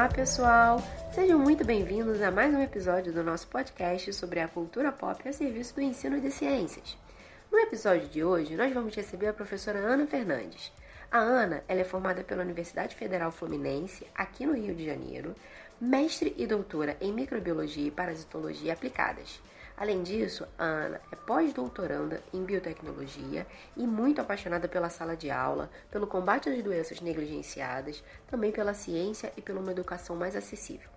Olá, 0.00 0.08
pessoal! 0.08 0.82
Sejam 1.12 1.38
muito 1.38 1.62
bem-vindos 1.62 2.22
a 2.22 2.30
mais 2.30 2.54
um 2.54 2.62
episódio 2.62 3.12
do 3.12 3.22
nosso 3.22 3.46
podcast 3.48 4.10
sobre 4.14 4.40
a 4.40 4.48
cultura 4.48 4.90
pop 4.90 5.28
a 5.28 5.30
serviço 5.30 5.74
do 5.74 5.82
ensino 5.82 6.18
de 6.18 6.30
ciências. 6.30 6.96
No 7.52 7.58
episódio 7.58 8.08
de 8.08 8.24
hoje, 8.24 8.56
nós 8.56 8.72
vamos 8.72 8.94
receber 8.94 9.26
a 9.26 9.34
professora 9.34 9.78
Ana 9.78 10.06
Fernandes. 10.06 10.72
A 11.12 11.18
Ana 11.18 11.62
ela 11.68 11.82
é 11.82 11.84
formada 11.84 12.24
pela 12.24 12.42
Universidade 12.42 12.96
Federal 12.96 13.30
Fluminense, 13.30 14.06
aqui 14.14 14.46
no 14.46 14.54
Rio 14.54 14.74
de 14.74 14.86
Janeiro, 14.86 15.34
mestre 15.78 16.34
e 16.38 16.46
doutora 16.46 16.96
em 16.98 17.12
microbiologia 17.12 17.88
e 17.88 17.90
parasitologia 17.90 18.72
aplicadas. 18.72 19.38
Além 19.80 20.02
disso, 20.02 20.46
a 20.58 20.64
Ana 20.64 21.00
é 21.10 21.16
pós-doutoranda 21.16 22.22
em 22.34 22.44
biotecnologia 22.44 23.46
e 23.74 23.86
muito 23.86 24.20
apaixonada 24.20 24.68
pela 24.68 24.90
sala 24.90 25.16
de 25.16 25.30
aula, 25.30 25.70
pelo 25.90 26.06
combate 26.06 26.50
às 26.50 26.62
doenças 26.62 27.00
negligenciadas, 27.00 28.04
também 28.26 28.52
pela 28.52 28.74
ciência 28.74 29.32
e 29.38 29.40
por 29.40 29.56
uma 29.56 29.72
educação 29.72 30.14
mais 30.14 30.36
acessível. 30.36 30.90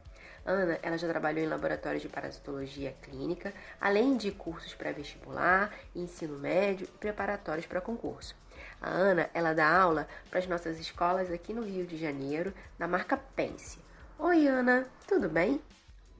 Ana, 0.45 0.77
ela 0.83 0.97
já 0.97 1.07
trabalhou 1.07 1.41
em 1.41 1.47
laboratórios 1.47 2.01
de 2.01 2.09
parasitologia 2.09 2.93
clínica, 3.01 3.53
além 3.79 4.17
de 4.17 4.31
cursos 4.31 4.73
pré-vestibular, 4.73 5.73
ensino 5.95 6.37
médio 6.37 6.85
e 6.93 6.97
preparatórios 6.97 7.65
para 7.65 7.79
concurso. 7.79 8.35
A 8.81 8.89
Ana, 8.89 9.29
ela 9.33 9.53
dá 9.53 9.65
aula 9.65 10.09
para 10.29 10.39
as 10.39 10.47
nossas 10.47 10.77
escolas 10.77 11.31
aqui 11.31 11.53
no 11.53 11.63
Rio 11.63 11.85
de 11.87 11.95
Janeiro, 11.95 12.53
na 12.77 12.85
marca 12.85 13.15
Pense. 13.15 13.79
Oi, 14.19 14.45
Ana, 14.45 14.85
tudo 15.07 15.29
bem? 15.29 15.61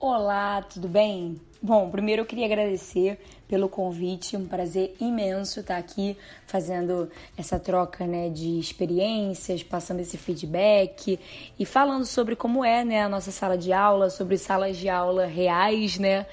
Olá, 0.06 0.62
tudo 0.62 0.90
bem? 0.90 1.40
Bom, 1.62 1.90
primeiro 1.90 2.24
eu 2.24 2.26
queria 2.26 2.46
agradecer 2.46 3.18
pelo 3.48 3.70
convite, 3.70 4.36
um 4.36 4.46
prazer 4.46 4.94
imenso 5.00 5.62
estar 5.62 5.78
aqui 5.78 6.18
fazendo 6.46 7.10
essa 7.38 7.58
troca 7.58 8.06
né, 8.06 8.28
de 8.28 8.60
experiências, 8.60 9.64
passando 9.64 10.02
esse 10.02 10.18
feedback 10.18 11.18
e 11.58 11.66
falando 11.66 12.04
sobre 12.06 12.36
como 12.36 12.66
é 12.66 12.84
né, 12.84 13.02
a 13.02 13.08
nossa 13.08 13.32
sala 13.32 13.58
de 13.58 13.72
aula, 13.72 14.10
sobre 14.10 14.38
salas 14.38 14.76
de 14.76 14.90
aula 14.90 15.26
reais, 15.26 15.98
né? 15.98 16.26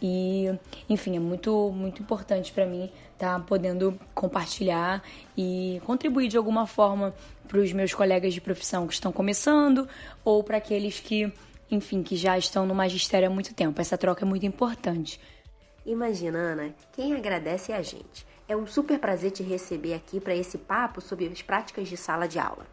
E, 0.00 0.48
enfim, 0.88 1.16
é 1.16 1.18
muito, 1.18 1.72
muito 1.74 2.02
importante 2.02 2.52
para 2.52 2.64
mim 2.64 2.88
estar 3.12 3.44
podendo 3.44 3.98
compartilhar 4.14 5.02
e 5.36 5.82
contribuir 5.84 6.28
de 6.28 6.36
alguma 6.36 6.64
forma 6.64 7.12
para 7.48 7.58
os 7.58 7.72
meus 7.72 7.92
colegas 7.92 8.32
de 8.32 8.40
profissão 8.40 8.86
que 8.86 8.94
estão 8.94 9.10
começando 9.10 9.88
ou 10.24 10.44
para 10.44 10.58
aqueles 10.58 11.00
que 11.00 11.32
enfim, 11.70 12.02
que 12.02 12.16
já 12.16 12.36
estão 12.38 12.66
no 12.66 12.74
magistério 12.74 13.28
há 13.28 13.30
muito 13.30 13.54
tempo. 13.54 13.80
Essa 13.80 13.98
troca 13.98 14.24
é 14.24 14.28
muito 14.28 14.46
importante. 14.46 15.20
Imagina, 15.84 16.38
Ana, 16.38 16.74
quem 16.92 17.14
agradece 17.14 17.72
é 17.72 17.76
a 17.76 17.82
gente. 17.82 18.26
É 18.48 18.56
um 18.56 18.66
super 18.66 18.98
prazer 18.98 19.32
te 19.32 19.42
receber 19.42 19.94
aqui 19.94 20.20
para 20.20 20.34
esse 20.34 20.58
papo 20.58 21.00
sobre 21.00 21.26
as 21.26 21.42
práticas 21.42 21.88
de 21.88 21.96
sala 21.96 22.26
de 22.26 22.38
aula. 22.38 22.66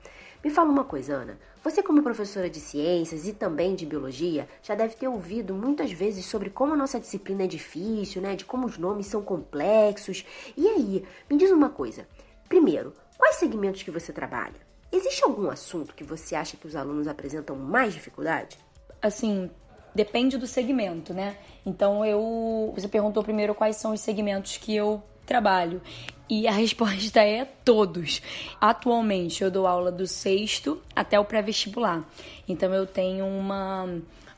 Me 0.44 0.50
fala 0.50 0.70
uma 0.70 0.84
coisa, 0.84 1.14
Ana. 1.14 1.40
Você, 1.64 1.82
como 1.82 2.04
professora 2.04 2.50
de 2.50 2.60
ciências 2.60 3.26
e 3.26 3.34
também 3.34 3.74
de 3.74 3.86
biologia, 3.86 4.48
já 4.62 4.76
deve 4.76 4.96
ter 4.96 5.08
ouvido 5.08 5.54
muitas 5.54 5.92
vezes 5.92 6.26
sobre 6.26 6.50
como 6.50 6.74
a 6.74 6.76
nossa 6.76 7.00
disciplina 7.00 7.44
é 7.44 7.48
difícil, 7.48 8.22
né? 8.22 8.36
De 8.36 8.46
como 8.46 8.68
os 8.68 8.78
nomes 8.78 9.08
são 9.08 9.22
complexos. 9.22 10.26
E 10.58 10.68
aí, 10.68 11.06
me 11.30 11.38
diz 11.38 11.50
uma 11.50 11.70
coisa. 11.70 12.08
Primeiro, 12.50 12.94
quais 13.18 13.38
segmentos 13.38 13.82
que 13.82 13.90
você 13.90 14.12
trabalha? 14.12 14.62
Existe 14.92 15.24
algum 15.24 15.50
assunto 15.50 15.96
que 15.96 16.04
você 16.04 16.36
acha 16.36 16.58
que 16.58 16.68
os 16.68 16.76
alunos 16.76 17.08
apresentam 17.08 17.56
mais 17.56 17.94
dificuldade? 17.94 18.58
Assim, 19.04 19.50
depende 19.94 20.38
do 20.38 20.48
segmento, 20.48 21.14
né? 21.14 21.36
Então 21.66 22.06
eu. 22.06 22.72
Você 22.76 22.88
perguntou 22.88 23.22
primeiro 23.22 23.54
quais 23.54 23.76
são 23.76 23.92
os 23.94 24.00
segmentos 24.00 24.58
que 24.58 24.74
eu 24.74 25.04
trabalho. 25.26 25.82
E 26.30 26.48
a 26.48 26.52
resposta 26.56 27.22
é 27.22 27.46
todos. 27.46 28.22
Atualmente 28.60 29.44
eu 29.44 29.52
dou 29.52 29.68
aula 29.68 29.92
do 29.92 30.08
sexto 30.08 30.82
até 30.96 31.20
o 31.20 31.26
pré-vestibular. 31.26 32.08
Então 32.48 32.74
eu 32.74 32.88
tenho 32.88 33.26
uma 33.26 33.90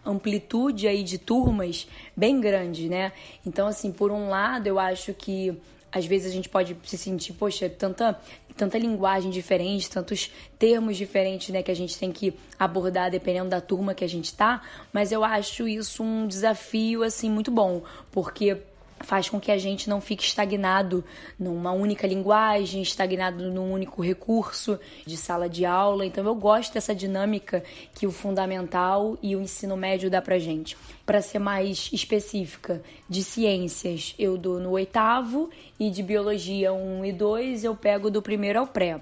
amplitude 0.04 0.88
aí 0.88 1.04
de 1.04 1.18
turmas 1.18 1.88
bem 2.16 2.42
grande, 2.42 2.90
né? 2.90 3.12
Então 3.46 3.68
assim, 3.68 3.92
por 3.92 4.12
um 4.12 4.30
lado, 4.30 4.68
eu 4.68 4.80
acho 4.80 5.14
que 5.14 5.58
às 5.92 6.06
vezes 6.06 6.30
a 6.30 6.34
gente 6.34 6.50
pode 6.50 6.76
se 6.84 6.98
sentir, 6.98 7.34
poxa, 7.34 7.70
tanta 7.70 8.20
tanta 8.56 8.78
linguagem 8.78 9.30
diferente, 9.30 9.90
tantos 9.90 10.32
termos 10.58 10.98
diferentes, 10.98 11.50
né, 11.50 11.62
que 11.62 11.72
a 11.72 11.76
gente 11.76 11.98
tem 11.98 12.12
que 12.12 12.34
abordar 12.58 13.12
dependendo 13.12 13.50
da 13.50 13.62
turma 13.62 13.94
que 13.94 14.04
a 14.04 14.10
gente 14.10 14.34
tá, 14.34 14.62
mas 14.94 15.12
eu 15.12 15.24
acho 15.24 15.68
isso 15.68 16.04
um 16.04 16.28
desafio 16.28 17.04
assim 17.04 17.30
muito 17.30 17.52
bom, 17.52 17.84
porque 18.12 18.58
faz 19.06 19.30
com 19.30 19.40
que 19.40 19.52
a 19.52 19.58
gente 19.58 19.90
não 19.90 20.02
fique 20.02 20.24
estagnado 20.24 21.04
numa 21.40 21.72
única 21.72 22.08
linguagem, 22.08 22.82
estagnado 22.82 23.52
num 23.52 23.72
único 23.72 24.02
recurso 24.02 24.80
de 25.06 25.16
sala 25.16 25.48
de 25.48 25.64
aula. 25.64 26.06
Então 26.06 26.26
eu 26.26 26.36
gosto 26.36 26.74
dessa 26.74 26.94
dinâmica 26.94 27.64
que 27.94 28.08
o 28.08 28.12
fundamental 28.12 29.18
e 29.22 29.36
o 29.36 29.42
ensino 29.42 29.78
médio 29.78 30.10
dá 30.10 30.22
pra 30.22 30.40
gente. 30.40 30.76
Para 31.06 31.22
ser 31.22 31.40
mais 31.40 31.90
específica, 31.94 32.82
de 33.08 33.24
ciências 33.24 34.16
eu 34.18 34.38
dou 34.38 34.60
no 34.60 34.72
oitavo 34.72 35.50
e 35.80 35.90
de 35.90 36.02
biologia 36.02 36.74
1 36.74 37.06
e 37.06 37.12
2 37.12 37.64
eu 37.64 37.76
pego 37.76 38.10
do 38.10 38.22
primeiro 38.22 38.60
ao 38.60 38.68
pré. 38.68 39.00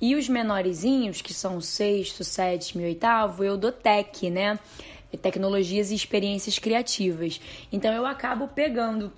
E 0.00 0.16
os 0.16 0.28
menorzinhos, 0.28 1.22
que 1.22 1.32
são 1.32 1.60
sexto, 1.60 2.24
sétimo 2.24 2.82
e 2.82 2.86
oitavo, 2.86 3.44
eu 3.44 3.56
dou 3.56 3.70
tech, 3.70 4.28
né? 4.30 4.58
Tecnologias 5.20 5.92
e 5.92 5.94
experiências 5.94 6.58
criativas. 6.58 7.40
Então 7.70 7.92
eu 7.92 8.04
acabo 8.04 8.48
pegando 8.48 9.12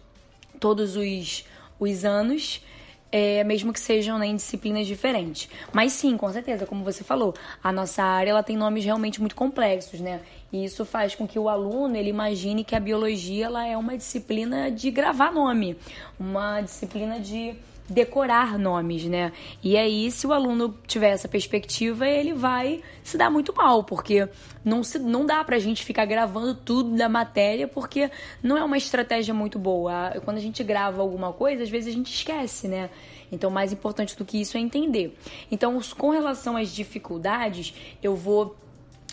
todos 0.59 0.97
os, 0.97 1.45
os 1.79 2.05
anos, 2.05 2.63
é, 3.11 3.45
mesmo 3.45 3.73
que 3.73 3.79
sejam 3.79 4.19
né, 4.19 4.27
em 4.27 4.35
disciplinas 4.35 4.87
diferentes. 4.87 5.49
Mas 5.73 5.93
sim, 5.93 6.17
com 6.17 6.33
certeza, 6.33 6.67
como 6.67 6.83
você 6.83 7.05
falou, 7.05 7.33
a 7.63 7.71
nossa 7.71 8.03
área 8.03 8.31
ela 8.31 8.43
tem 8.43 8.57
nomes 8.57 8.85
realmente 8.85 9.21
muito 9.21 9.37
complexos, 9.37 10.01
né? 10.01 10.21
E 10.53 10.65
isso 10.65 10.85
faz 10.85 11.15
com 11.15 11.27
que 11.27 11.39
o 11.39 11.49
aluno 11.49 11.97
ele 11.97 12.11
imagine 12.11 12.65
que 12.65 12.75
a 12.75 12.81
biologia 12.81 13.47
ela 13.47 13.67
é 13.67 13.77
uma 13.77 13.97
disciplina 13.97 14.71
de 14.71 14.91
gravar 14.91 15.33
nome, 15.33 15.77
uma 16.19 16.61
disciplina 16.61 17.21
de 17.21 17.55
decorar 17.89 18.59
nomes, 18.59 19.05
né? 19.05 19.33
E 19.63 19.77
aí, 19.77 20.11
se 20.11 20.27
o 20.27 20.33
aluno 20.33 20.75
tiver 20.87 21.11
essa 21.11 21.29
perspectiva, 21.29 22.09
ele 22.09 22.33
vai 22.33 22.83
se 23.03 23.19
dar 23.19 23.31
muito 23.31 23.55
mal, 23.55 23.85
porque 23.85 24.27
não, 24.65 24.83
se, 24.83 24.99
não 24.99 25.27
dá 25.27 25.45
pra 25.45 25.59
gente 25.59 25.85
ficar 25.85 26.07
gravando 26.07 26.55
tudo 26.55 26.97
da 26.97 27.09
matéria, 27.09 27.69
porque 27.69 28.11
não 28.43 28.57
é 28.57 28.65
uma 28.65 28.79
estratégia 28.79 29.35
muito 29.35 29.59
boa. 29.59 30.13
Quando 30.25 30.39
a 30.39 30.41
gente 30.41 30.65
grava 30.65 31.03
alguma 31.03 31.33
coisa, 31.33 31.63
às 31.63 31.69
vezes 31.69 31.93
a 31.93 31.97
gente 31.97 32.13
esquece, 32.13 32.69
né? 32.69 32.89
Então, 33.31 33.51
mais 33.51 33.73
importante 33.73 34.17
do 34.17 34.25
que 34.25 34.41
isso 34.41 34.57
é 34.57 34.61
entender. 34.61 35.17
Então, 35.51 35.79
com 35.99 36.11
relação 36.11 36.57
às 36.57 36.71
dificuldades, 36.71 37.75
eu 38.03 38.15
vou 38.17 38.57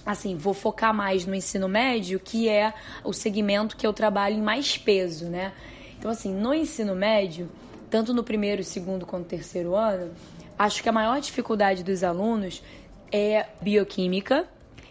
assim, 0.03 0.35
vou 0.35 0.53
focar 0.53 0.91
mais 0.91 1.27
no 1.27 1.35
ensino 1.35 1.67
médio, 1.69 2.19
que 2.19 2.49
é 2.49 2.73
o 3.03 3.13
segmento 3.13 3.77
que 3.77 3.85
eu 3.85 3.93
trabalho 3.93 4.35
em 4.35 4.41
mais 4.41 4.75
peso, 4.75 5.25
né? 5.25 5.53
Então, 5.99 6.09
assim, 6.09 6.33
no 6.33 6.55
ensino 6.55 6.95
médio, 6.95 7.47
tanto 7.91 8.13
no 8.13 8.23
primeiro, 8.23 8.63
segundo 8.63 9.05
quanto 9.05 9.27
terceiro 9.27 9.75
ano, 9.75 10.11
acho 10.57 10.81
que 10.81 10.87
a 10.87 10.93
maior 10.93 11.19
dificuldade 11.19 11.83
dos 11.83 12.03
alunos 12.05 12.63
é 13.11 13.45
bioquímica. 13.61 14.47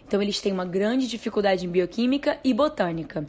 Então, 0.07 0.21
eles 0.21 0.39
têm 0.39 0.53
uma 0.53 0.65
grande 0.65 1.07
dificuldade 1.07 1.65
em 1.65 1.69
bioquímica 1.69 2.37
e 2.43 2.53
botânica. 2.53 3.25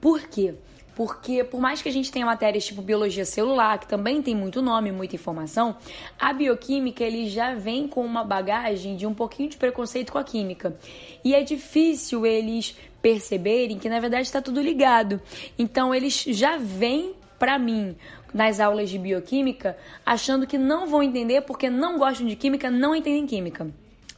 Por 0.00 0.22
quê? 0.28 0.54
Porque, 0.94 1.42
por 1.42 1.60
mais 1.60 1.82
que 1.82 1.88
a 1.88 1.92
gente 1.92 2.10
tenha 2.10 2.24
matérias 2.24 2.64
tipo 2.64 2.80
biologia 2.80 3.24
celular, 3.24 3.78
que 3.78 3.88
também 3.88 4.22
tem 4.22 4.34
muito 4.34 4.62
nome, 4.62 4.92
muita 4.92 5.16
informação, 5.16 5.76
a 6.18 6.32
bioquímica 6.32 7.02
ele 7.02 7.28
já 7.28 7.54
vem 7.54 7.88
com 7.88 8.02
uma 8.02 8.22
bagagem 8.22 8.96
de 8.96 9.06
um 9.06 9.12
pouquinho 9.12 9.50
de 9.50 9.56
preconceito 9.56 10.12
com 10.12 10.18
a 10.18 10.24
química. 10.24 10.76
E 11.24 11.34
é 11.34 11.42
difícil 11.42 12.24
eles 12.24 12.76
perceberem 13.02 13.78
que 13.78 13.88
na 13.88 13.98
verdade 13.98 14.22
está 14.22 14.40
tudo 14.40 14.62
ligado. 14.62 15.20
Então, 15.58 15.92
eles 15.92 16.22
já 16.28 16.56
vêm 16.56 17.14
para 17.38 17.58
mim 17.58 17.96
nas 18.36 18.60
aulas 18.60 18.90
de 18.90 18.98
bioquímica 18.98 19.76
achando 20.04 20.46
que 20.46 20.58
não 20.58 20.86
vão 20.86 21.02
entender 21.02 21.40
porque 21.40 21.70
não 21.70 21.98
gostam 21.98 22.26
de 22.26 22.36
química, 22.36 22.70
não 22.70 22.94
entendem 22.94 23.26
química. 23.26 23.66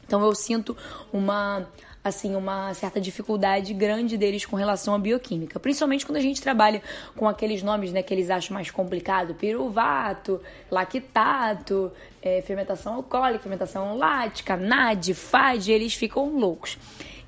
Então 0.05 0.21
eu 0.21 0.35
sinto 0.35 0.75
uma 1.13 1.65
assim 2.01 2.35
uma 2.35 2.73
certa 2.73 2.99
dificuldade 2.99 3.73
grande 3.73 4.17
deles 4.17 4.45
com 4.45 4.55
relação 4.55 4.95
à 4.95 4.99
bioquímica, 4.99 5.59
principalmente 5.59 6.05
quando 6.05 6.17
a 6.17 6.21
gente 6.21 6.41
trabalha 6.41 6.81
com 7.15 7.27
aqueles 7.27 7.61
nomes 7.61 7.91
né, 7.91 8.01
que 8.01 8.13
eles 8.13 8.29
acham 8.29 8.53
mais 8.53 8.71
complicado, 8.71 9.35
piruvato, 9.35 10.41
lactato, 10.71 11.91
é, 12.21 12.41
fermentação 12.41 12.95
alcoólica, 12.95 13.43
fermentação 13.43 13.97
lática, 13.97 14.55
NAD, 14.55 15.13
FAD, 15.13 15.71
eles 15.71 15.93
ficam 15.93 16.37
loucos. 16.37 16.77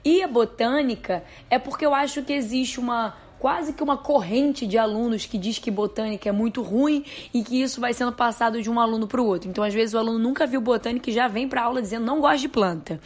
E 0.03 0.23
a 0.23 0.27
botânica 0.27 1.23
é 1.49 1.59
porque 1.59 1.85
eu 1.85 1.93
acho 1.93 2.23
que 2.23 2.33
existe 2.33 2.79
uma 2.79 3.15
quase 3.41 3.73
que 3.73 3.81
uma 3.81 3.97
corrente 3.97 4.67
de 4.67 4.77
alunos 4.77 5.25
que 5.25 5.35
diz 5.35 5.57
que 5.57 5.71
botânica 5.71 6.29
é 6.29 6.31
muito 6.31 6.61
ruim 6.61 7.03
e 7.33 7.43
que 7.43 7.59
isso 7.59 7.81
vai 7.81 7.91
sendo 7.91 8.11
passado 8.11 8.61
de 8.61 8.69
um 8.69 8.79
aluno 8.79 9.07
para 9.07 9.19
o 9.19 9.25
outro. 9.25 9.49
Então, 9.49 9.63
às 9.63 9.73
vezes, 9.73 9.95
o 9.95 9.97
aluno 9.97 10.19
nunca 10.19 10.45
viu 10.45 10.61
botânica 10.61 11.09
e 11.09 11.13
já 11.13 11.27
vem 11.27 11.49
para 11.49 11.63
aula 11.63 11.81
dizendo 11.81 12.05
não 12.05 12.21
gosta 12.21 12.37
de 12.37 12.47
planta. 12.47 13.01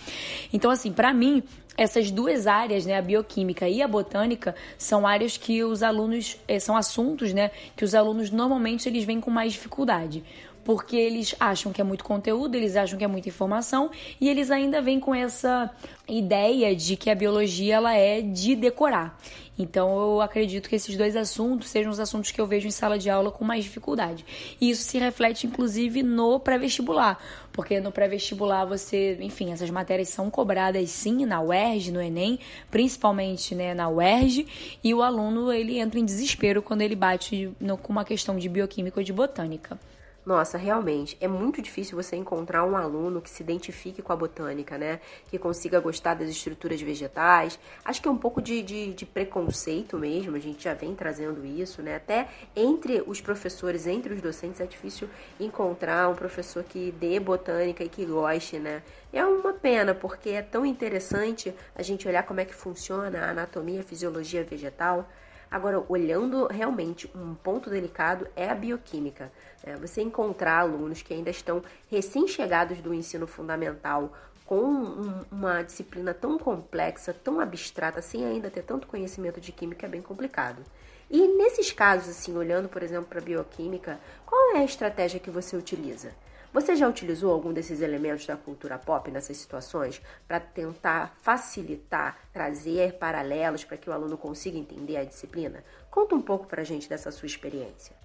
Então, 0.51 0.69
assim, 0.69 0.91
para 0.91 1.13
mim, 1.13 1.41
essas 1.77 2.11
duas 2.11 2.47
áreas, 2.47 2.85
né, 2.85 2.97
a 2.97 3.01
bioquímica 3.01 3.69
e 3.69 3.81
a 3.81 3.87
botânica, 3.87 4.53
são 4.77 5.07
áreas 5.07 5.37
que 5.37 5.63
os 5.63 5.81
alunos, 5.81 6.37
eh, 6.49 6.59
são 6.59 6.75
assuntos, 6.75 7.33
né, 7.33 7.51
que 7.73 7.85
os 7.85 7.95
alunos 7.95 8.29
normalmente 8.29 8.89
eles 8.89 9.05
vêm 9.05 9.21
com 9.21 9.31
mais 9.31 9.53
dificuldade. 9.53 10.21
Porque 10.65 10.97
eles 10.97 11.35
acham 11.39 11.71
que 11.71 11.79
é 11.79 11.83
muito 11.83 12.03
conteúdo, 12.03 12.55
eles 12.55 12.75
acham 12.75 12.97
que 12.97 13.05
é 13.05 13.07
muita 13.07 13.29
informação 13.29 13.91
e 14.19 14.27
eles 14.27 14.49
ainda 14.49 14.81
vêm 14.81 14.99
com 14.99 15.13
essa 15.13 15.69
ideia 16.09 16.75
de 16.75 16.97
que 16.97 17.09
a 17.09 17.15
biologia 17.15 17.75
ela 17.75 17.93
é 17.93 18.19
de 18.19 18.55
decorar. 18.55 19.17
Então 19.57 19.97
eu 19.97 20.21
acredito 20.21 20.67
que 20.67 20.75
esses 20.75 20.97
dois 20.97 21.15
assuntos 21.15 21.69
sejam 21.69 21.91
os 21.91 21.99
assuntos 21.99 22.31
que 22.31 22.41
eu 22.41 22.47
vejo 22.47 22.67
em 22.67 22.71
sala 22.71 22.97
de 22.97 23.09
aula 23.09 23.31
com 23.31 23.45
mais 23.45 23.63
dificuldade. 23.63 24.25
E 24.59 24.71
isso 24.71 24.83
se 24.83 24.97
reflete 24.97 25.45
inclusive 25.45 26.01
no 26.01 26.39
pré-vestibular, 26.39 27.19
porque 27.53 27.79
no 27.79 27.91
pré-vestibular 27.91 28.65
você, 28.65 29.17
enfim, 29.21 29.53
essas 29.53 29.69
matérias 29.69 30.09
são 30.09 30.31
cobradas 30.31 30.89
sim 30.89 31.25
na 31.25 31.41
UERJ, 31.41 31.91
no 31.91 32.01
ENEM, 32.01 32.39
principalmente, 32.71 33.53
né, 33.53 33.73
na 33.75 33.87
UERJ, 33.87 34.47
e 34.83 34.93
o 34.93 35.03
aluno 35.03 35.53
ele 35.53 35.77
entra 35.77 35.99
em 35.99 36.05
desespero 36.05 36.61
quando 36.61 36.81
ele 36.81 36.95
bate 36.95 37.51
no, 37.59 37.77
com 37.77 37.93
uma 37.93 38.03
questão 38.03 38.35
de 38.35 38.49
bioquímica 38.49 38.99
ou 38.99 39.03
de 39.03 39.13
botânica. 39.13 39.79
Nossa, 40.25 40.57
realmente, 40.57 41.15
é 41.21 41.27
muito 41.27 41.61
difícil 41.61 41.95
você 41.95 42.15
encontrar 42.15 42.65
um 42.65 42.75
aluno 42.75 43.21
que 43.21 43.29
se 43.29 43.43
identifique 43.43 44.01
com 44.01 44.11
a 44.11 44.15
botânica, 44.15 44.75
né? 44.75 44.99
Que 45.27 45.37
consiga 45.37 45.79
gostar 45.79 46.15
das 46.15 46.29
estruturas 46.29 46.81
vegetais. 46.81 47.59
Acho 47.83 48.01
que 48.01 48.07
é 48.07 48.11
um 48.11 48.17
pouco 48.17 48.41
de, 48.41 48.63
de, 48.63 48.91
de, 48.95 49.05
preconceito 49.05 49.99
mesmo, 49.99 50.35
a 50.35 50.39
gente 50.39 50.63
já 50.63 50.73
vem 50.73 50.95
trazendo 50.95 51.45
isso, 51.45 51.83
né? 51.83 51.97
Até 51.97 52.27
entre 52.55 53.03
os 53.05 53.21
professores, 53.21 53.85
entre 53.85 54.15
os 54.15 54.21
docentes, 54.21 54.59
é 54.59 54.65
difícil 54.65 55.07
encontrar 55.39 56.09
um 56.09 56.15
professor 56.15 56.63
que 56.63 56.91
dê 56.93 57.19
botânica 57.19 57.83
e 57.83 57.89
que 57.89 58.03
goste, 58.03 58.57
né? 58.57 58.81
É 59.13 59.23
uma 59.23 59.53
pena, 59.53 59.93
porque 59.93 60.31
é 60.31 60.41
tão 60.41 60.65
interessante 60.65 61.53
a 61.75 61.83
gente 61.83 62.07
olhar 62.07 62.23
como 62.23 62.39
é 62.39 62.45
que 62.45 62.55
funciona 62.55 63.27
a 63.27 63.29
anatomia, 63.29 63.81
a 63.81 63.83
fisiologia 63.83 64.43
vegetal. 64.43 65.07
Agora, 65.49 65.83
olhando 65.87 66.47
realmente 66.47 67.09
um 67.15 67.33
ponto 67.35 67.69
delicado 67.69 68.27
é 68.35 68.49
a 68.49 68.55
bioquímica. 68.55 69.31
Né? 69.65 69.75
Você 69.77 70.01
encontrar 70.01 70.59
alunos 70.59 71.01
que 71.01 71.13
ainda 71.13 71.29
estão 71.29 71.61
recém-chegados 71.89 72.79
do 72.79 72.93
ensino 72.93 73.25
fundamental 73.25 74.13
com 74.45 74.61
um, 74.63 75.25
uma 75.31 75.63
disciplina 75.63 76.13
tão 76.13 76.37
complexa, 76.37 77.13
tão 77.13 77.39
abstrata, 77.39 78.01
sem 78.01 78.25
ainda 78.25 78.49
ter 78.51 78.61
tanto 78.61 78.87
conhecimento 78.87 79.41
de 79.41 79.51
química, 79.51 79.87
é 79.87 79.89
bem 79.89 80.03
complicado. 80.03 80.63
E 81.09 81.27
nesses 81.27 81.71
casos, 81.71 82.09
assim, 82.09 82.35
olhando, 82.37 82.69
por 82.69 82.83
exemplo, 82.83 83.07
para 83.07 83.19
a 83.19 83.23
bioquímica, 83.23 83.99
qual 84.25 84.55
é 84.55 84.59
a 84.59 84.63
estratégia 84.63 85.19
que 85.19 85.31
você 85.31 85.55
utiliza? 85.55 86.11
Você 86.53 86.75
já 86.75 86.87
utilizou 86.87 87.33
algum 87.33 87.51
desses 87.51 87.81
elementos 87.81 88.25
da 88.25 88.37
cultura 88.37 88.77
pop 88.77 89.11
nessas 89.11 89.35
situações 89.37 90.01
para 90.27 90.39
tentar 90.39 91.13
facilitar, 91.21 92.17
trazer 92.31 92.93
paralelos 92.93 93.65
para 93.65 93.77
que 93.77 93.89
o 93.89 93.93
aluno 93.93 94.17
consiga 94.17 94.57
entender 94.57 94.95
a 94.95 95.03
disciplina? 95.03 95.63
Conta 95.91 96.15
um 96.15 96.21
pouco 96.21 96.47
para 96.47 96.61
a 96.61 96.65
gente 96.65 96.87
dessa 96.87 97.11
sua 97.11 97.25
experiência. 97.25 98.04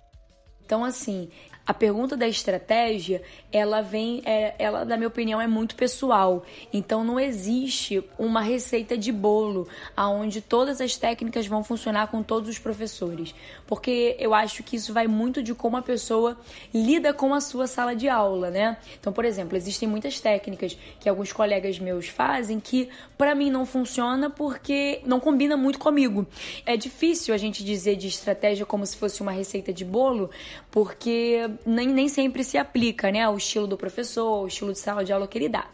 Então, 0.71 0.85
assim, 0.85 1.29
a 1.71 1.75
pergunta 1.75 2.17
da 2.17 2.27
estratégia, 2.27 3.23
ela 3.53 3.81
vem, 3.81 4.23
é, 4.25 4.57
ela, 4.59 4.85
na 4.85 4.97
minha 4.97 5.07
opinião, 5.07 5.41
é 5.41 5.47
muito 5.47 5.77
pessoal. 5.77 6.45
Então, 6.73 7.05
não 7.05 7.21
existe 7.21 8.03
uma 8.19 8.41
receita 8.41 8.99
de 8.99 9.13
bolo 9.13 9.69
aonde 9.97 10.41
todas 10.41 10.81
as 10.81 10.97
técnicas 10.97 11.47
vão 11.47 11.63
funcionar 11.63 12.09
com 12.09 12.25
todos 12.25 12.49
os 12.49 12.59
professores, 12.59 13.33
porque 13.69 14.17
eu 14.19 14.35
acho 14.35 14.65
que 14.65 14.75
isso 14.75 14.93
vai 14.93 15.07
muito 15.07 15.45
de 15.45 15.55
como 15.55 15.77
a 15.77 15.83
pessoa 15.83 16.37
lida 16.75 17.15
com 17.15 17.33
a 17.33 17.41
sua 17.41 17.69
sala 17.69 17.95
de 17.95 18.09
aula, 18.09 18.51
né? 18.51 18.77
Então, 18.99 19.13
por 19.13 19.25
exemplo, 19.25 19.57
existem 19.57 19.89
muitas 19.89 20.19
técnicas 20.19 20.77
que 20.99 21.09
alguns 21.09 21.33
colegas 21.33 21.79
meus 21.79 22.09
fazem 22.09 22.59
que 22.59 22.89
para 23.17 23.33
mim 23.33 23.49
não 23.49 23.65
funciona 23.65 24.29
porque 24.29 25.03
não 25.07 25.21
combina 25.21 25.57
muito 25.57 25.79
comigo. 25.79 26.27
É 26.67 26.77
difícil 26.77 27.33
a 27.33 27.39
gente 27.39 27.63
dizer 27.63 27.95
de 27.95 28.09
estratégia 28.09 28.67
como 28.67 28.85
se 28.85 28.97
fosse 28.97 29.23
uma 29.23 29.31
receita 29.31 29.73
de 29.73 29.85
bolo, 29.85 30.31
porque 30.69 31.49
nem, 31.65 31.89
nem 31.89 32.09
sempre 32.09 32.45
se 32.45 32.59
aplica 32.59 33.11
né, 33.11 33.23
ao 33.23 33.37
estilo 33.37 33.67
do 33.67 33.77
professor, 33.77 34.41
ao 34.41 34.47
estilo 34.47 34.73
de 34.73 34.79
sala 34.79 35.05
de 35.05 35.13
aula 35.13 35.29
que 35.29 35.39
ele 35.39 35.49
dá. 35.49 35.67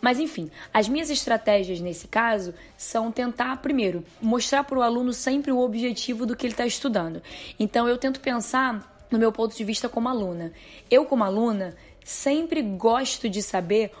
Mas 0.00 0.18
enfim, 0.18 0.50
as 0.72 0.88
minhas 0.88 1.10
estratégias 1.10 1.80
nesse 1.80 2.06
caso 2.06 2.54
são 2.76 3.10
tentar, 3.10 3.56
primeiro, 3.58 4.04
mostrar 4.20 4.62
para 4.64 4.78
o 4.78 4.82
aluno 4.82 5.12
sempre 5.12 5.50
o 5.50 5.58
objetivo 5.58 6.26
do 6.26 6.36
que 6.36 6.46
ele 6.46 6.52
está 6.52 6.66
estudando. 6.66 7.22
Então 7.58 7.88
eu 7.88 7.96
tento 7.96 8.20
pensar 8.20 9.06
no 9.10 9.18
meu 9.18 9.32
ponto 9.32 9.56
de 9.56 9.64
vista 9.64 9.88
como 9.88 10.08
aluna. 10.08 10.52
Eu, 10.90 11.04
como 11.06 11.24
aluna, 11.24 11.74
sempre 12.04 12.62
gosto 12.62 13.28
de 13.28 13.42
saber 13.42 13.92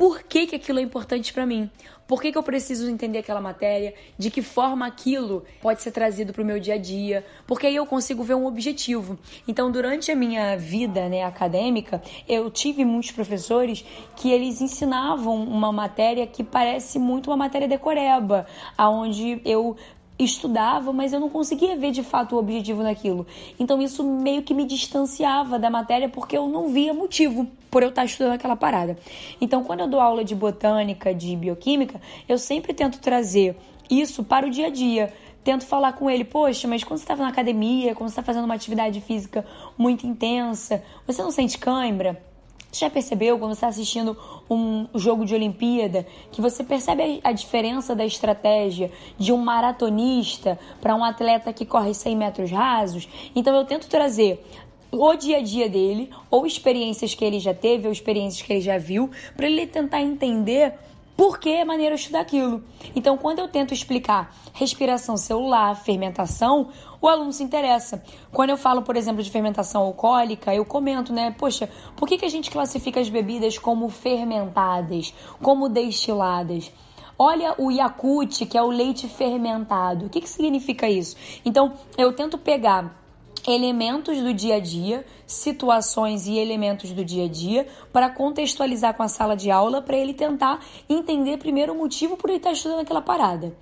por 0.00 0.22
que, 0.22 0.46
que 0.46 0.56
aquilo 0.56 0.78
é 0.78 0.82
importante 0.82 1.30
para 1.30 1.44
mim. 1.44 1.68
Por 2.08 2.22
que, 2.22 2.32
que 2.32 2.38
eu 2.38 2.42
preciso 2.42 2.88
entender 2.88 3.18
aquela 3.18 3.38
matéria? 3.38 3.92
De 4.16 4.30
que 4.30 4.40
forma 4.40 4.86
aquilo 4.86 5.44
pode 5.60 5.82
ser 5.82 5.90
trazido 5.90 6.32
para 6.32 6.40
o 6.42 6.44
meu 6.44 6.58
dia 6.58 6.76
a 6.76 6.78
dia? 6.78 7.22
Porque 7.46 7.66
aí 7.66 7.76
eu 7.76 7.84
consigo 7.84 8.22
ver 8.22 8.32
um 8.32 8.46
objetivo. 8.46 9.18
Então, 9.46 9.70
durante 9.70 10.10
a 10.10 10.16
minha 10.16 10.56
vida 10.56 11.06
né, 11.06 11.22
acadêmica, 11.22 12.02
eu 12.26 12.50
tive 12.50 12.82
muitos 12.82 13.10
professores 13.10 13.84
que 14.16 14.32
eles 14.32 14.62
ensinavam 14.62 15.44
uma 15.44 15.70
matéria 15.70 16.26
que 16.26 16.42
parece 16.42 16.98
muito 16.98 17.28
uma 17.28 17.36
matéria 17.36 17.68
decoreba, 17.68 18.46
aonde 18.78 19.42
eu 19.44 19.76
estudava, 20.24 20.92
mas 20.92 21.12
eu 21.12 21.20
não 21.20 21.28
conseguia 21.28 21.76
ver 21.76 21.90
de 21.90 22.02
fato 22.02 22.34
o 22.34 22.38
objetivo 22.38 22.82
naquilo. 22.82 23.26
Então 23.58 23.80
isso 23.80 24.04
meio 24.04 24.42
que 24.42 24.54
me 24.54 24.64
distanciava 24.64 25.58
da 25.58 25.70
matéria 25.70 26.08
porque 26.08 26.36
eu 26.36 26.48
não 26.48 26.68
via 26.68 26.92
motivo 26.92 27.46
por 27.70 27.82
eu 27.82 27.88
estar 27.88 28.04
estudando 28.04 28.34
aquela 28.34 28.56
parada. 28.56 28.98
Então 29.40 29.64
quando 29.64 29.80
eu 29.80 29.88
dou 29.88 30.00
aula 30.00 30.24
de 30.24 30.34
botânica, 30.34 31.14
de 31.14 31.34
bioquímica, 31.36 32.00
eu 32.28 32.38
sempre 32.38 32.74
tento 32.74 33.00
trazer 33.00 33.56
isso 33.90 34.22
para 34.22 34.46
o 34.46 34.50
dia 34.50 34.66
a 34.66 34.70
dia. 34.70 35.12
Tento 35.42 35.64
falar 35.64 35.94
com 35.94 36.10
ele, 36.10 36.22
poxa, 36.22 36.68
mas 36.68 36.84
quando 36.84 36.98
você 36.98 37.04
estava 37.04 37.22
na 37.22 37.28
academia, 37.28 37.94
quando 37.94 38.10
você 38.10 38.12
está 38.12 38.22
fazendo 38.22 38.44
uma 38.44 38.54
atividade 38.54 39.00
física 39.00 39.44
muito 39.76 40.06
intensa, 40.06 40.82
você 41.06 41.22
não 41.22 41.30
sente 41.30 41.56
cãibra? 41.56 42.29
Você 42.70 42.84
já 42.84 42.90
percebeu 42.90 43.38
quando 43.38 43.52
está 43.52 43.66
assistindo 43.66 44.16
um 44.48 44.86
jogo 44.94 45.24
de 45.24 45.34
Olimpíada 45.34 46.06
que 46.30 46.40
você 46.40 46.62
percebe 46.62 47.20
a 47.24 47.32
diferença 47.32 47.94
da 47.96 48.06
estratégia 48.06 48.92
de 49.18 49.32
um 49.32 49.38
maratonista 49.38 50.58
para 50.80 50.94
um 50.94 51.02
atleta 51.04 51.52
que 51.52 51.66
corre 51.66 51.92
100 51.92 52.16
metros 52.16 52.50
rasos? 52.50 53.08
Então 53.34 53.54
eu 53.56 53.64
tento 53.64 53.88
trazer 53.88 54.44
o 54.92 55.14
dia 55.14 55.38
a 55.38 55.42
dia 55.42 55.68
dele, 55.68 56.10
ou 56.30 56.46
experiências 56.46 57.14
que 57.14 57.24
ele 57.24 57.38
já 57.38 57.54
teve, 57.54 57.86
ou 57.86 57.92
experiências 57.92 58.42
que 58.42 58.52
ele 58.52 58.60
já 58.60 58.76
viu, 58.76 59.10
para 59.36 59.46
ele 59.46 59.66
tentar 59.66 60.00
entender 60.00 60.74
por 61.20 61.38
que 61.38 61.50
é 61.50 61.66
maneiro 61.66 61.94
estudar 61.94 62.20
aquilo. 62.20 62.64
Então, 62.96 63.18
quando 63.18 63.40
eu 63.40 63.46
tento 63.46 63.74
explicar 63.74 64.34
respiração 64.54 65.18
celular, 65.18 65.76
fermentação, 65.76 66.70
o 66.98 67.06
aluno 67.06 67.30
se 67.30 67.42
interessa. 67.42 68.02
Quando 68.32 68.48
eu 68.48 68.56
falo, 68.56 68.80
por 68.80 68.96
exemplo, 68.96 69.22
de 69.22 69.30
fermentação 69.30 69.82
alcoólica, 69.82 70.54
eu 70.54 70.64
comento, 70.64 71.12
né? 71.12 71.30
Poxa, 71.38 71.68
por 71.94 72.08
que, 72.08 72.16
que 72.16 72.24
a 72.24 72.30
gente 72.30 72.50
classifica 72.50 73.00
as 73.00 73.10
bebidas 73.10 73.58
como 73.58 73.90
fermentadas, 73.90 75.12
como 75.42 75.68
destiladas? 75.68 76.72
Olha 77.18 77.54
o 77.58 77.70
Yakut, 77.70 78.46
que 78.46 78.56
é 78.56 78.62
o 78.62 78.70
leite 78.70 79.06
fermentado. 79.06 80.06
O 80.06 80.08
que, 80.08 80.22
que 80.22 80.28
significa 80.28 80.88
isso? 80.88 81.16
Então, 81.44 81.74
eu 81.98 82.14
tento 82.14 82.38
pegar 82.38 82.99
elementos 83.46 84.18
do 84.18 84.32
dia 84.32 84.56
a 84.56 84.60
dia, 84.60 85.04
situações 85.26 86.26
e 86.26 86.38
elementos 86.38 86.90
do 86.92 87.04
dia 87.04 87.24
a 87.24 87.28
dia 87.28 87.66
para 87.92 88.10
contextualizar 88.10 88.94
com 88.94 89.02
a 89.02 89.08
sala 89.08 89.36
de 89.36 89.50
aula 89.50 89.80
para 89.80 89.96
ele 89.96 90.14
tentar 90.14 90.64
entender 90.88 91.38
primeiro 91.38 91.72
o 91.72 91.76
motivo 91.76 92.16
por 92.16 92.30
ele 92.30 92.38
estar 92.38 92.52
estudando 92.52 92.80
aquela 92.80 93.00
parada. 93.00 93.54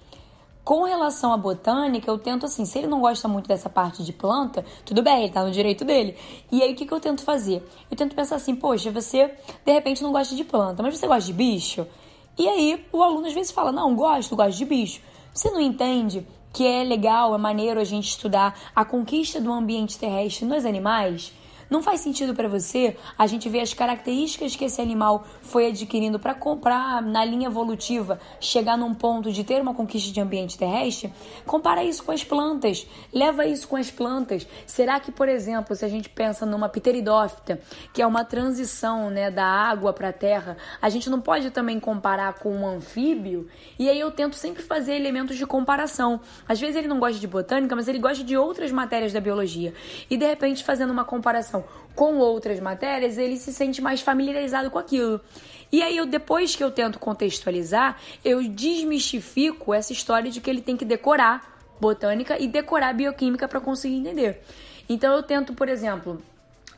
Com 0.65 0.83
relação 0.83 1.33
à 1.33 1.37
botânica, 1.39 2.11
eu 2.11 2.19
tento 2.19 2.45
assim, 2.45 2.67
se 2.67 2.79
ele 2.79 2.87
não 2.87 3.01
gosta 3.01 3.27
muito 3.27 3.49
dessa 3.49 3.71
parte 3.71 4.05
de 4.05 4.13
planta, 4.13 4.67
tudo 4.85 5.03
bem, 5.03 5.25
ele 5.25 5.33
tá 5.33 5.43
no 5.43 5.51
direito 5.51 5.83
dele. 5.83 6.15
E 6.53 6.63
aí 6.63 6.75
o 6.75 6.77
que, 6.77 6.85
que 6.85 6.93
eu 6.93 7.01
tento 7.01 7.23
fazer? 7.23 7.67
Eu 7.91 7.97
tento 7.97 8.15
pensar 8.15 8.37
assim, 8.37 8.55
poxa, 8.55 8.91
você 8.91 9.35
de 9.65 9.73
repente 9.73 10.03
não 10.03 10.13
gosta 10.13 10.37
de 10.37 10.45
planta, 10.45 10.83
mas 10.83 10.99
você 10.99 11.07
gosta 11.07 11.25
de 11.25 11.33
bicho? 11.33 11.87
E 12.39 12.47
aí 12.47 12.85
o 12.93 13.03
aluno 13.03 13.27
às 13.27 13.33
vezes 13.33 13.51
fala, 13.51 13.73
não, 13.73 13.97
gosto, 13.97 14.37
gosto 14.37 14.59
de 14.59 14.67
bicho. 14.67 15.01
Você 15.33 15.51
não 15.51 15.61
entende 15.61 16.27
que 16.59 16.67
é 16.67 16.83
legal, 16.83 17.37
é 17.37 17.39
maneiro 17.39 17.79
a 17.79 17.85
gente 17.85 18.09
estudar 18.09 18.53
a 18.75 18.85
conquista 18.85 19.41
do 19.41 19.53
ambiente 19.53 19.97
terrestre 19.97 20.45
nos 20.45 20.65
animais? 20.65 21.33
Não 21.71 21.83
faz 21.83 22.01
sentido 22.01 22.35
para 22.35 22.49
você 22.49 22.97
a 23.17 23.27
gente 23.27 23.49
ver 23.49 23.61
as 23.61 23.75
características 23.75 24.57
que 24.57 24.65
esse 24.65 24.81
animal 24.81 25.27
foi 25.43 25.69
adquirindo 25.69 26.19
para 26.19 26.35
comprar 26.35 27.03
na 27.03 27.23
linha 27.25 27.49
evolutiva, 27.49 28.19
chegar 28.41 28.79
num 28.79 28.95
ponto 28.95 29.31
de 29.31 29.45
ter 29.45 29.61
uma 29.61 29.75
conquista 29.75 30.11
de 30.11 30.21
ambiente 30.21 30.57
terrestre? 30.57 31.13
Compara 31.45 31.85
isso 31.85 32.03
com 32.03 32.13
as 32.13 32.25
plantas. 32.25 32.87
Leva 33.13 33.45
isso 33.45 33.69
com 33.69 33.77
as 33.77 33.91
plantas. 33.91 34.47
Será 34.67 34.99
que, 34.99 35.13
por 35.13 35.29
exemplo, 35.29 35.77
se 35.77 35.85
a 35.85 35.89
gente 35.89 36.09
pensa 36.09 36.47
numa 36.47 36.71
pteridófita, 36.71 37.61
que 37.93 38.01
é 38.01 38.07
uma 38.07 38.25
transição, 38.25 39.11
né, 39.11 39.31
da 39.31 39.45
água 39.45 39.93
para 39.93 40.09
a 40.09 40.13
terra, 40.13 40.57
a 40.81 40.89
gente 40.89 41.11
não 41.11 41.21
pode 41.21 41.51
também 41.51 41.79
comparar 41.79 42.35
com 42.35 42.51
um 42.51 42.67
anfíbio? 42.67 43.47
E 43.79 43.91
aí 43.91 44.01
eu 44.01 44.11
tento 44.11 44.37
sempre 44.37 44.63
fazer 44.63 44.95
elementos 44.95 45.37
de 45.37 45.45
comparação. 45.45 46.19
Às 46.49 46.59
vezes 46.59 46.77
ele 46.77 46.89
não 46.89 46.99
gosta 46.99 47.21
de 47.21 47.27
botânica, 47.27 47.77
mas 47.77 47.89
ele 47.89 47.99
gosta 47.99 48.25
de 48.25 48.39
outras 48.39 48.73
matérias 48.73 49.13
da 49.13 49.21
biologia. 49.21 49.75
E 50.09 50.17
de 50.17 50.25
repente 50.25 50.65
fazendo 50.65 50.91
uma 50.91 51.05
comparação 51.05 51.58
com 51.95 52.19
outras 52.19 52.61
matérias, 52.61 53.19
ele 53.19 53.37
se 53.37 53.53
sente 53.53 53.83
mais 53.83 54.01
familiarizado 54.01 54.71
com 54.71 54.79
aquilo. 54.79 55.21
E 55.71 55.83
aí, 55.83 55.97
eu, 55.97 56.07
depois 56.07 56.55
que 56.55 56.65
eu 56.65 56.71
tento 56.71 56.99
contextualizar, 56.99 57.99
eu 58.25 58.43
desmistifico 58.49 59.75
essa 59.75 59.93
história 59.93 60.31
de 60.31 60.41
que 60.41 60.49
ele 60.49 60.63
tem 60.63 60.77
que 60.77 60.85
decorar 60.85 61.59
botânica 61.81 62.39
e 62.39 62.49
decorar 62.49 62.95
bioquímica 62.95 63.47
para 63.47 63.61
conseguir 63.61 63.97
entender. 63.97 64.43
Então, 64.89 65.15
eu 65.15 65.23
tento, 65.23 65.53
por 65.53 65.69
exemplo, 65.69 66.23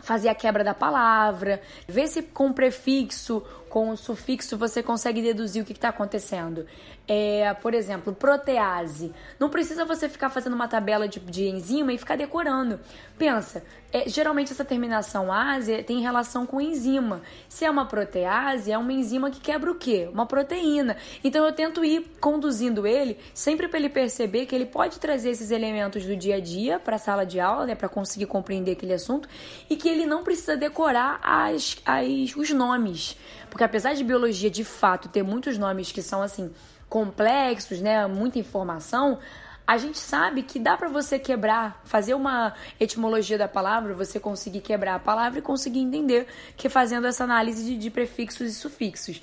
fazer 0.00 0.28
a 0.28 0.34
quebra 0.34 0.64
da 0.64 0.74
palavra, 0.74 1.60
ver 1.86 2.08
se 2.08 2.22
com 2.22 2.52
prefixo, 2.52 3.42
com 3.68 3.90
o 3.90 3.96
sufixo 3.96 4.56
você 4.56 4.82
consegue 4.82 5.22
deduzir 5.22 5.62
o 5.62 5.66
que 5.66 5.72
está 5.72 5.90
acontecendo. 5.90 6.66
É, 7.12 7.52
por 7.54 7.74
exemplo, 7.74 8.14
protease. 8.14 9.12
Não 9.36 9.50
precisa 9.50 9.84
você 9.84 10.08
ficar 10.08 10.30
fazendo 10.30 10.52
uma 10.52 10.68
tabela 10.68 11.08
de, 11.08 11.18
de 11.18 11.48
enzima 11.48 11.92
e 11.92 11.98
ficar 11.98 12.16
decorando. 12.16 12.78
Pensa, 13.18 13.64
é, 13.92 14.08
geralmente 14.08 14.52
essa 14.52 14.64
terminação 14.64 15.32
ase 15.32 15.82
tem 15.82 16.00
relação 16.00 16.46
com 16.46 16.60
enzima. 16.60 17.20
Se 17.48 17.64
é 17.64 17.70
uma 17.70 17.84
protease, 17.84 18.70
é 18.70 18.78
uma 18.78 18.92
enzima 18.92 19.28
que 19.28 19.40
quebra 19.40 19.72
o 19.72 19.74
quê? 19.74 20.08
Uma 20.12 20.24
proteína. 20.24 20.96
Então 21.24 21.44
eu 21.44 21.52
tento 21.52 21.84
ir 21.84 22.12
conduzindo 22.20 22.86
ele 22.86 23.18
sempre 23.34 23.66
para 23.66 23.80
ele 23.80 23.88
perceber 23.88 24.46
que 24.46 24.54
ele 24.54 24.66
pode 24.66 25.00
trazer 25.00 25.30
esses 25.30 25.50
elementos 25.50 26.06
do 26.06 26.14
dia 26.14 26.36
a 26.36 26.40
dia 26.40 26.78
para 26.78 26.94
a 26.94 27.00
sala 27.00 27.26
de 27.26 27.40
aula, 27.40 27.66
né, 27.66 27.74
para 27.74 27.88
conseguir 27.88 28.26
compreender 28.26 28.70
aquele 28.70 28.92
assunto 28.92 29.28
e 29.68 29.74
que 29.74 29.88
ele 29.88 30.06
não 30.06 30.22
precisa 30.22 30.56
decorar 30.56 31.18
as, 31.24 31.76
as, 31.84 32.36
os 32.36 32.50
nomes. 32.50 33.16
Porque 33.50 33.64
apesar 33.64 33.94
de 33.94 34.04
biologia 34.04 34.48
de 34.48 34.62
fato 34.62 35.08
ter 35.08 35.24
muitos 35.24 35.58
nomes 35.58 35.90
que 35.90 36.02
são 36.02 36.22
assim 36.22 36.52
complexos, 36.90 37.80
né, 37.80 38.06
muita 38.06 38.38
informação, 38.38 39.18
a 39.70 39.78
gente 39.78 39.98
sabe 39.98 40.42
que 40.42 40.58
dá 40.58 40.76
para 40.76 40.88
você 40.88 41.16
quebrar, 41.16 41.80
fazer 41.84 42.14
uma 42.14 42.52
etimologia 42.80 43.38
da 43.38 43.46
palavra, 43.46 43.94
você 43.94 44.18
conseguir 44.18 44.60
quebrar 44.60 44.96
a 44.96 44.98
palavra 44.98 45.38
e 45.38 45.42
conseguir 45.42 45.78
entender 45.78 46.26
que 46.56 46.68
fazendo 46.68 47.06
essa 47.06 47.22
análise 47.22 47.64
de, 47.64 47.78
de 47.78 47.88
prefixos 47.88 48.50
e 48.50 48.54
sufixos. 48.54 49.22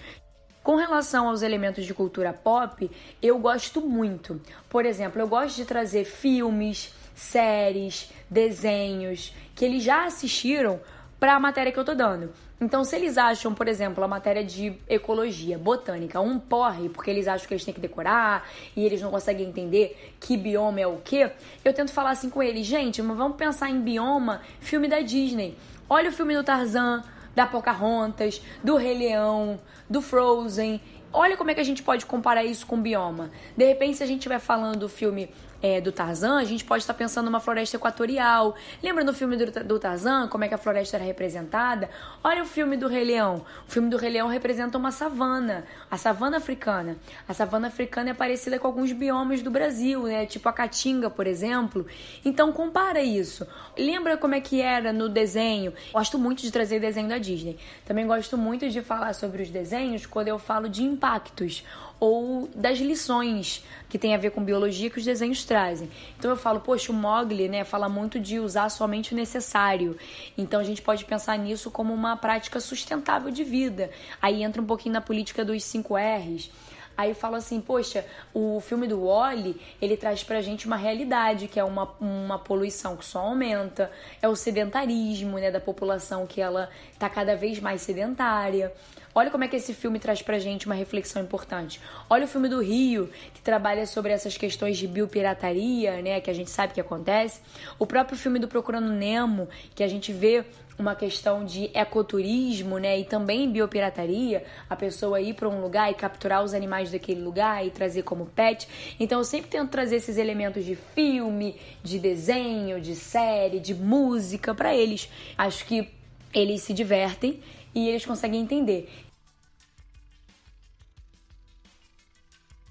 Com 0.64 0.78
relação 0.78 1.28
aos 1.28 1.42
elementos 1.42 1.86
de 1.86 1.94
cultura 1.94 2.32
pop, 2.32 2.90
eu 3.22 3.38
gosto 3.40 3.82
muito. 3.82 4.42
Por 4.70 4.86
exemplo, 4.86 5.22
eu 5.22 5.28
gosto 5.28 5.58
de 5.58 5.66
trazer 5.66 6.06
filmes, 6.06 6.94
séries, 7.14 8.10
desenhos 8.30 9.34
que 9.54 9.66
eles 9.66 9.84
já 9.84 10.06
assistiram 10.06 10.80
para 11.20 11.36
a 11.36 11.40
matéria 11.42 11.74
que 11.74 11.80
eu 11.80 11.86
tô 11.86 11.94
dando. 11.94 12.32
Então, 12.60 12.84
se 12.84 12.96
eles 12.96 13.20
acham, 13.20 13.54
por 13.54 13.68
exemplo, 13.68 14.04
a 14.04 14.08
matéria 14.08 14.44
de 14.44 14.74
ecologia, 14.90 15.60
botânica, 15.60 16.20
um 16.20 16.40
porre, 16.40 16.90
porque 16.90 17.12
eles 17.12 17.28
acham 17.28 17.48
que 17.48 17.54
eles 17.54 17.64
têm 17.64 17.74
que 17.74 17.80
decorar 17.80 18.50
e 18.76 18.84
eles 18.84 19.00
não 19.00 19.12
conseguem 19.12 19.48
entender 19.48 20.16
que 20.20 20.36
bioma 20.36 20.82
é 20.82 20.88
o 20.88 20.98
quê, 20.98 21.32
eu 21.64 21.72
tento 21.72 21.92
falar 21.92 22.12
assim 22.12 22.32
com 22.32 22.42
eles, 22.42 22.66
gente, 22.66 23.00
mas 23.04 23.16
vamos 23.16 23.38
pensar 23.38 23.70
em 23.70 23.80
bioma, 23.80 24.42
filme 24.60 24.88
da 24.88 25.02
Disney. 25.02 25.56
Olha 25.88 26.10
o 26.10 26.12
filme 26.12 26.36
do 26.36 26.44
Tarzan, 26.44 27.04
da 27.36 27.46
Pocahontas, 27.46 28.42
do 28.64 28.76
Rei 28.76 28.98
Leão, 28.98 29.60
do 29.88 30.02
Frozen. 30.02 30.82
Olha 31.18 31.36
como 31.36 31.50
é 31.50 31.56
que 31.56 31.60
a 31.60 31.64
gente 31.64 31.82
pode 31.82 32.06
comparar 32.06 32.44
isso 32.44 32.68
com 32.68 32.80
bioma. 32.80 33.32
De 33.56 33.66
repente, 33.66 33.98
se 33.98 34.04
a 34.04 34.06
gente 34.06 34.20
estiver 34.20 34.38
falando 34.38 34.78
do 34.78 34.88
filme 34.88 35.32
é, 35.62 35.82
do 35.82 35.92
Tarzan, 35.92 36.38
a 36.38 36.44
gente 36.44 36.64
pode 36.64 36.84
estar 36.84 36.94
pensando 36.94 37.26
numa 37.26 37.40
floresta 37.40 37.78
equatorial. 37.78 38.56
Lembra 38.82 39.04
no 39.04 39.14
filme 39.14 39.36
do, 39.36 39.64
do, 39.64 39.80
Tarzan, 39.80 40.28
como 40.28 40.44
é 40.44 40.48
que 40.48 40.54
a 40.54 40.58
floresta 40.58 40.98
era 40.98 41.06
representada? 41.06 41.90
Olha 42.24 42.44
o 42.44 42.46
filme 42.46 42.78
do 42.78 42.88
Rei 42.88 43.04
Leão. 43.04 43.44
O 43.68 43.72
filme 43.72 43.90
do 43.90 43.98
Rei 43.98 44.12
Leão 44.12 44.28
representa 44.28 44.78
uma 44.78 44.92
savana, 44.92 45.66
a 45.90 45.98
savana 45.98 46.38
africana. 46.38 46.98
A 47.28 47.34
savana 47.34 47.68
africana 47.68 48.12
é 48.12 48.14
parecida 48.14 48.60
com 48.60 48.68
alguns 48.68 48.92
biomas 48.92 49.42
do 49.42 49.50
Brasil, 49.50 50.04
né? 50.04 50.26
Tipo 50.26 50.50
a 50.50 50.54
Caatinga, 50.54 51.10
por 51.10 51.26
exemplo. 51.26 51.86
Então 52.24 52.52
compara 52.52 53.02
isso. 53.02 53.48
Lembra 53.78 54.18
como 54.18 54.36
é 54.36 54.42
que 54.42 54.62
era 54.62 54.94
no 54.94 55.10
desenho? 55.10 55.74
Gosto 55.92 56.20
muito 56.20 56.42
de 56.42 56.52
trazer 56.52 56.80
desenho 56.80 57.10
da 57.10 57.18
Disney. 57.18 57.58
Também 57.86 58.06
gosto 58.06 58.38
muito 58.38 58.70
de 58.70 58.82
falar 58.82 59.14
sobre 59.14 59.42
os 59.42 59.50
desenhos 59.50 60.06
quando 60.06 60.28
eu 60.28 60.38
falo 60.38 60.70
de 60.70 60.84
impactos 61.08 61.64
ou 62.00 62.48
das 62.54 62.78
lições 62.78 63.64
que 63.90 63.98
tem 63.98 64.14
a 64.14 64.18
ver 64.18 64.32
com 64.32 64.44
biologia 64.44 64.90
que 64.90 65.00
os 65.00 65.06
desenhos 65.06 65.44
trazem. 65.46 65.90
Então 66.18 66.30
eu 66.30 66.38
falo, 66.38 66.60
poxa, 66.60 66.92
o 66.92 66.96
Mogli, 66.96 67.48
né, 67.48 67.64
fala 67.64 67.90
muito 67.90 68.20
de 68.20 68.40
usar 68.40 68.70
somente 68.70 69.14
o 69.14 69.16
necessário. 69.16 69.98
Então 70.38 70.60
a 70.60 70.64
gente 70.64 70.82
pode 70.82 71.06
pensar 71.06 71.38
nisso 71.40 71.72
como 71.72 71.94
uma 71.94 72.16
prática 72.16 72.60
sustentável 72.60 73.32
de 73.32 73.44
vida. 73.44 73.90
Aí 74.22 74.44
entra 74.44 74.62
um 74.62 74.66
pouquinho 74.66 74.94
na 74.94 75.02
política 75.02 75.44
dos 75.44 75.64
5 75.64 75.96
R's. 75.96 76.52
Aí 76.96 77.14
falo 77.14 77.36
assim, 77.36 77.62
poxa, 77.62 78.04
o 78.34 78.60
filme 78.60 78.88
do 78.88 79.06
Wally, 79.06 79.60
ele 79.80 79.96
traz 79.96 80.24
pra 80.24 80.42
gente 80.42 80.66
uma 80.66 80.76
realidade, 80.76 81.48
que 81.48 81.60
é 81.60 81.64
uma, 81.64 81.92
uma 82.02 82.40
poluição 82.40 82.98
que 82.98 83.06
só 83.06 83.20
aumenta, 83.20 83.92
é 84.20 84.28
o 84.28 84.36
sedentarismo, 84.36 85.38
né, 85.38 85.52
da 85.52 85.60
população 85.60 86.26
que 86.26 86.42
ela 86.42 86.70
tá 86.98 87.08
cada 87.08 87.36
vez 87.36 87.60
mais 87.60 87.82
sedentária. 87.82 88.74
Olha 89.18 89.32
como 89.32 89.44
é 89.44 89.48
que 89.48 89.56
esse 89.56 89.74
filme 89.74 89.98
traz 89.98 90.22
pra 90.22 90.38
gente 90.38 90.68
uma 90.68 90.76
reflexão 90.76 91.24
importante. 91.24 91.82
Olha 92.08 92.26
o 92.26 92.28
filme 92.28 92.48
do 92.48 92.62
Rio, 92.62 93.10
que 93.34 93.42
trabalha 93.42 93.88
sobre 93.88 94.12
essas 94.12 94.38
questões 94.38 94.78
de 94.78 94.88
biopirataria, 94.88 96.04
né, 96.04 96.22
que 96.22 96.30
a 96.30 96.34
gente 96.34 96.52
sabe 96.52 96.76
que 96.76 96.80
acontece. 96.80 97.42
O 97.80 97.88
próprio 97.88 98.16
filme 98.16 98.38
do 98.38 98.48
Procurando 98.48 98.92
Nemo, 98.92 99.50
que 99.74 99.82
a 99.84 99.88
gente 99.88 100.14
vê 100.14 100.46
uma 100.78 100.94
questão 100.94 101.44
de 101.44 101.72
ecoturismo, 101.74 102.78
né, 102.78 103.00
e 103.00 103.06
também 103.06 103.52
biopirataria, 103.52 104.46
a 104.70 104.76
pessoa 104.76 105.20
ir 105.20 105.34
para 105.34 105.50
um 105.50 105.62
lugar 105.62 105.90
e 105.90 105.96
capturar 105.96 106.44
os 106.44 106.54
animais 106.54 106.92
daquele 106.92 107.22
lugar 107.22 107.66
e 107.66 107.72
trazer 107.72 108.04
como 108.04 108.28
pet. 108.28 108.68
Então 109.00 109.18
eu 109.18 109.26
sempre 109.26 109.50
tento 109.50 109.72
trazer 109.72 109.96
esses 109.96 110.18
elementos 110.18 110.64
de 110.64 110.76
filme, 110.76 111.56
de 111.82 111.98
desenho, 111.98 112.80
de 112.80 112.94
série, 112.94 113.60
de 113.60 113.74
música 113.74 114.54
para 114.54 114.76
eles. 114.76 115.10
Acho 115.36 115.66
que 115.66 115.90
eles 116.32 116.62
se 116.62 116.72
divertem 116.72 117.40
e 117.74 117.90
eles 117.90 118.06
conseguem 118.06 118.42
entender. 118.42 119.07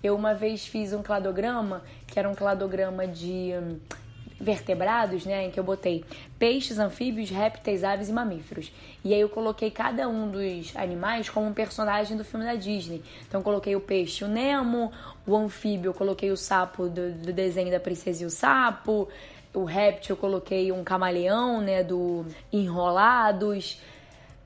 Eu 0.07 0.15
uma 0.15 0.35
vez 0.35 0.67
fiz 0.67 0.93
um 0.93 1.03
cladograma, 1.03 1.83
que 2.07 2.19
era 2.19 2.29
um 2.29 2.35
cladograma 2.35 3.07
de 3.07 3.53
hum, 3.55 3.79
vertebrados, 4.41 5.25
né, 5.25 5.47
em 5.47 5.51
que 5.51 5.59
eu 5.59 5.65
botei 5.65 6.05
peixes, 6.39 6.79
anfíbios, 6.79 7.31
répteis, 7.31 7.83
aves 7.83 8.09
e 8.09 8.13
mamíferos. 8.13 8.71
E 9.05 9.15
aí 9.15 9.21
eu 9.21 9.29
coloquei 9.29 9.71
cada 9.71 10.09
um 10.09 10.31
dos 10.31 10.77
animais 10.77 11.29
como 11.29 11.47
um 11.47 11.53
personagem 11.53 12.17
do 12.17 12.25
filme 12.25 12.45
da 12.45 12.55
Disney. 12.55 13.03
Então 13.27 13.41
eu 13.41 13.45
coloquei 13.45 13.75
o 13.75 13.81
peixe, 13.81 14.25
o 14.25 14.29
Nemo, 14.29 14.93
o 15.27 15.35
anfíbio, 15.35 15.91
eu 15.91 15.95
coloquei 15.95 16.31
o 16.31 16.37
sapo 16.37 16.89
do, 16.89 17.13
do 17.13 17.33
desenho 17.33 17.71
da 17.71 17.81
Princesa 17.81 18.23
e 18.23 18.27
o 18.27 18.31
Sapo, 18.31 19.09
o 19.55 19.65
réptil 19.65 20.15
eu 20.15 20.21
coloquei 20.21 20.71
um 20.71 20.85
camaleão, 20.85 21.61
né, 21.61 21.83
do 21.83 22.27
Enrolados. 22.53 23.81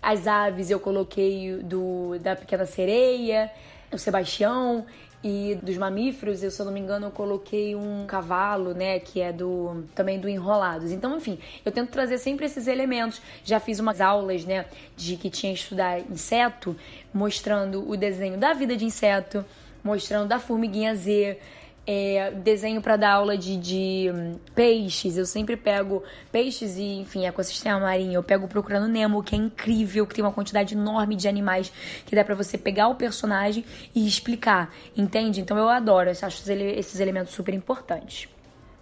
As 0.01 0.27
aves 0.27 0.71
eu 0.71 0.81
coloquei 0.81 1.59
do 1.59 2.17
da 2.21 2.35
Pequena 2.35 2.65
Sereia, 2.65 3.51
o 3.93 3.99
Sebastião. 3.99 4.87
E 5.23 5.59
dos 5.63 5.77
mamíferos, 5.77 6.43
eu, 6.43 6.51
se 6.51 6.61
eu 6.61 6.65
não 6.65 6.73
me 6.73 6.81
engano, 6.81 7.09
eu 7.09 7.11
coloquei 7.11 7.77
um 7.77 8.07
cavalo, 8.07 8.73
né, 8.73 8.99
que 8.99 9.21
é 9.21 9.31
do 9.31 9.85
também 9.95 10.19
do 10.19 10.27
Enrolados. 10.27 10.91
Então, 10.93 11.15
enfim, 11.15 11.39
eu 11.63 11.71
tento 11.71 11.91
trazer 11.91 12.17
sempre 12.17 12.47
esses 12.47 12.67
elementos. 12.67 13.21
Já 13.45 13.61
fiz 13.61 13.79
umas 13.79 14.01
aulas, 14.01 14.47
né, 14.47 14.65
de 14.97 15.17
que 15.17 15.29
tinha 15.29 15.53
que 15.53 15.59
estudar 15.59 16.01
inseto, 16.01 16.75
mostrando 17.13 17.87
o 17.87 17.99
desenho 17.99 18.39
da 18.39 18.55
vida 18.55 18.75
de 18.75 18.87
inseto, 18.87 19.45
mostrando 19.85 20.27
da 20.27 20.39
formiguinha 20.39 20.95
Z, 20.95 21.39
é, 21.87 22.31
desenho 22.31 22.81
para 22.81 22.97
dar 22.97 23.13
aula 23.13 23.37
de, 23.37 23.57
de 23.57 24.11
hum, 24.13 24.39
peixes, 24.55 25.17
eu 25.17 25.27
sempre 25.27 25.57
pego 25.57 26.03
peixes 26.31 26.77
e, 26.77 27.01
enfim, 27.01 27.27
ecossistema 27.27 27.81
marinho. 27.81 28.15
Eu 28.15 28.23
pego 28.23 28.47
Procurando 28.47 28.89
Nemo, 28.89 29.23
que 29.23 29.35
é 29.35 29.39
incrível, 29.39 30.07
que 30.07 30.15
tem 30.15 30.25
uma 30.25 30.33
quantidade 30.33 30.75
enorme 30.75 31.17
de 31.17 31.29
animais 31.29 31.73
que 32.07 32.15
dá 32.15 32.25
para 32.25 32.35
você 32.35 32.57
pegar 32.57 32.89
o 32.89 32.95
personagem 32.95 33.65
e 33.95 34.07
explicar, 34.07 34.75
entende? 34.97 35.41
Então 35.41 35.57
eu 35.57 35.69
adoro, 35.69 36.11
eu 36.11 36.13
acho 36.13 36.51
esses 36.51 37.01
elementos 37.01 37.33
super 37.33 37.55
importantes. 37.55 38.29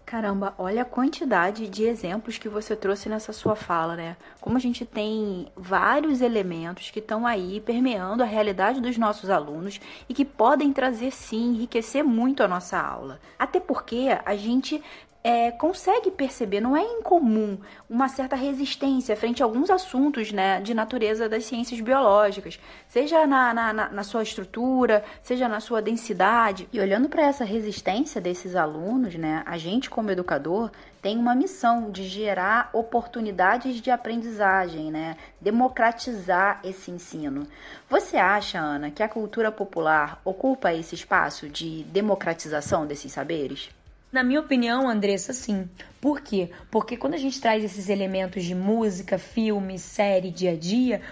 Caramba, 0.08 0.54
olha 0.56 0.80
a 0.80 0.86
quantidade 0.86 1.68
de 1.68 1.84
exemplos 1.84 2.38
que 2.38 2.48
você 2.48 2.74
trouxe 2.74 3.10
nessa 3.10 3.30
sua 3.30 3.54
fala, 3.54 3.94
né? 3.94 4.16
Como 4.40 4.56
a 4.56 4.58
gente 4.58 4.86
tem 4.86 5.48
vários 5.54 6.22
elementos 6.22 6.90
que 6.90 6.98
estão 6.98 7.26
aí 7.26 7.60
permeando 7.60 8.22
a 8.22 8.26
realidade 8.26 8.80
dos 8.80 8.96
nossos 8.96 9.28
alunos 9.28 9.78
e 10.08 10.14
que 10.14 10.24
podem 10.24 10.72
trazer 10.72 11.10
sim, 11.10 11.50
enriquecer 11.50 12.02
muito 12.02 12.42
a 12.42 12.48
nossa 12.48 12.80
aula. 12.80 13.20
Até 13.38 13.60
porque 13.60 14.08
a 14.24 14.34
gente 14.34 14.82
é, 15.28 15.50
consegue 15.50 16.10
perceber, 16.10 16.58
não 16.58 16.74
é 16.74 16.82
incomum, 16.82 17.58
uma 17.86 18.08
certa 18.08 18.34
resistência 18.34 19.14
frente 19.14 19.42
a 19.42 19.44
alguns 19.44 19.68
assuntos 19.68 20.32
né, 20.32 20.58
de 20.58 20.72
natureza 20.72 21.28
das 21.28 21.44
ciências 21.44 21.82
biológicas, 21.82 22.58
seja 22.88 23.26
na, 23.26 23.52
na, 23.52 23.72
na 23.90 24.02
sua 24.02 24.22
estrutura, 24.22 25.04
seja 25.22 25.46
na 25.46 25.60
sua 25.60 25.82
densidade. 25.82 26.66
E 26.72 26.80
olhando 26.80 27.10
para 27.10 27.26
essa 27.26 27.44
resistência 27.44 28.22
desses 28.22 28.56
alunos, 28.56 29.16
né, 29.16 29.42
a 29.44 29.58
gente, 29.58 29.90
como 29.90 30.10
educador, 30.10 30.70
tem 31.02 31.18
uma 31.18 31.34
missão 31.34 31.90
de 31.90 32.04
gerar 32.04 32.70
oportunidades 32.72 33.82
de 33.82 33.90
aprendizagem, 33.90 34.90
né? 34.90 35.16
democratizar 35.38 36.58
esse 36.64 36.90
ensino. 36.90 37.46
Você 37.88 38.16
acha, 38.16 38.58
Ana, 38.58 38.90
que 38.90 39.02
a 39.02 39.08
cultura 39.08 39.52
popular 39.52 40.20
ocupa 40.24 40.72
esse 40.72 40.94
espaço 40.94 41.50
de 41.50 41.84
democratização 41.84 42.86
desses 42.86 43.12
saberes? 43.12 43.70
Na 44.10 44.22
minha 44.22 44.40
opinião, 44.40 44.88
Andressa, 44.88 45.34
sim. 45.34 45.68
Por 46.00 46.22
quê? 46.22 46.50
Porque 46.70 46.96
quando 46.96 47.14
a 47.14 47.18
gente 47.18 47.38
traz 47.40 47.62
esses 47.62 47.90
elementos 47.90 48.42
de 48.42 48.54
música, 48.54 49.18
filme, 49.18 49.78
série, 49.78 50.30
dia 50.30 50.52
a 50.52 50.56
dia, 50.56 51.02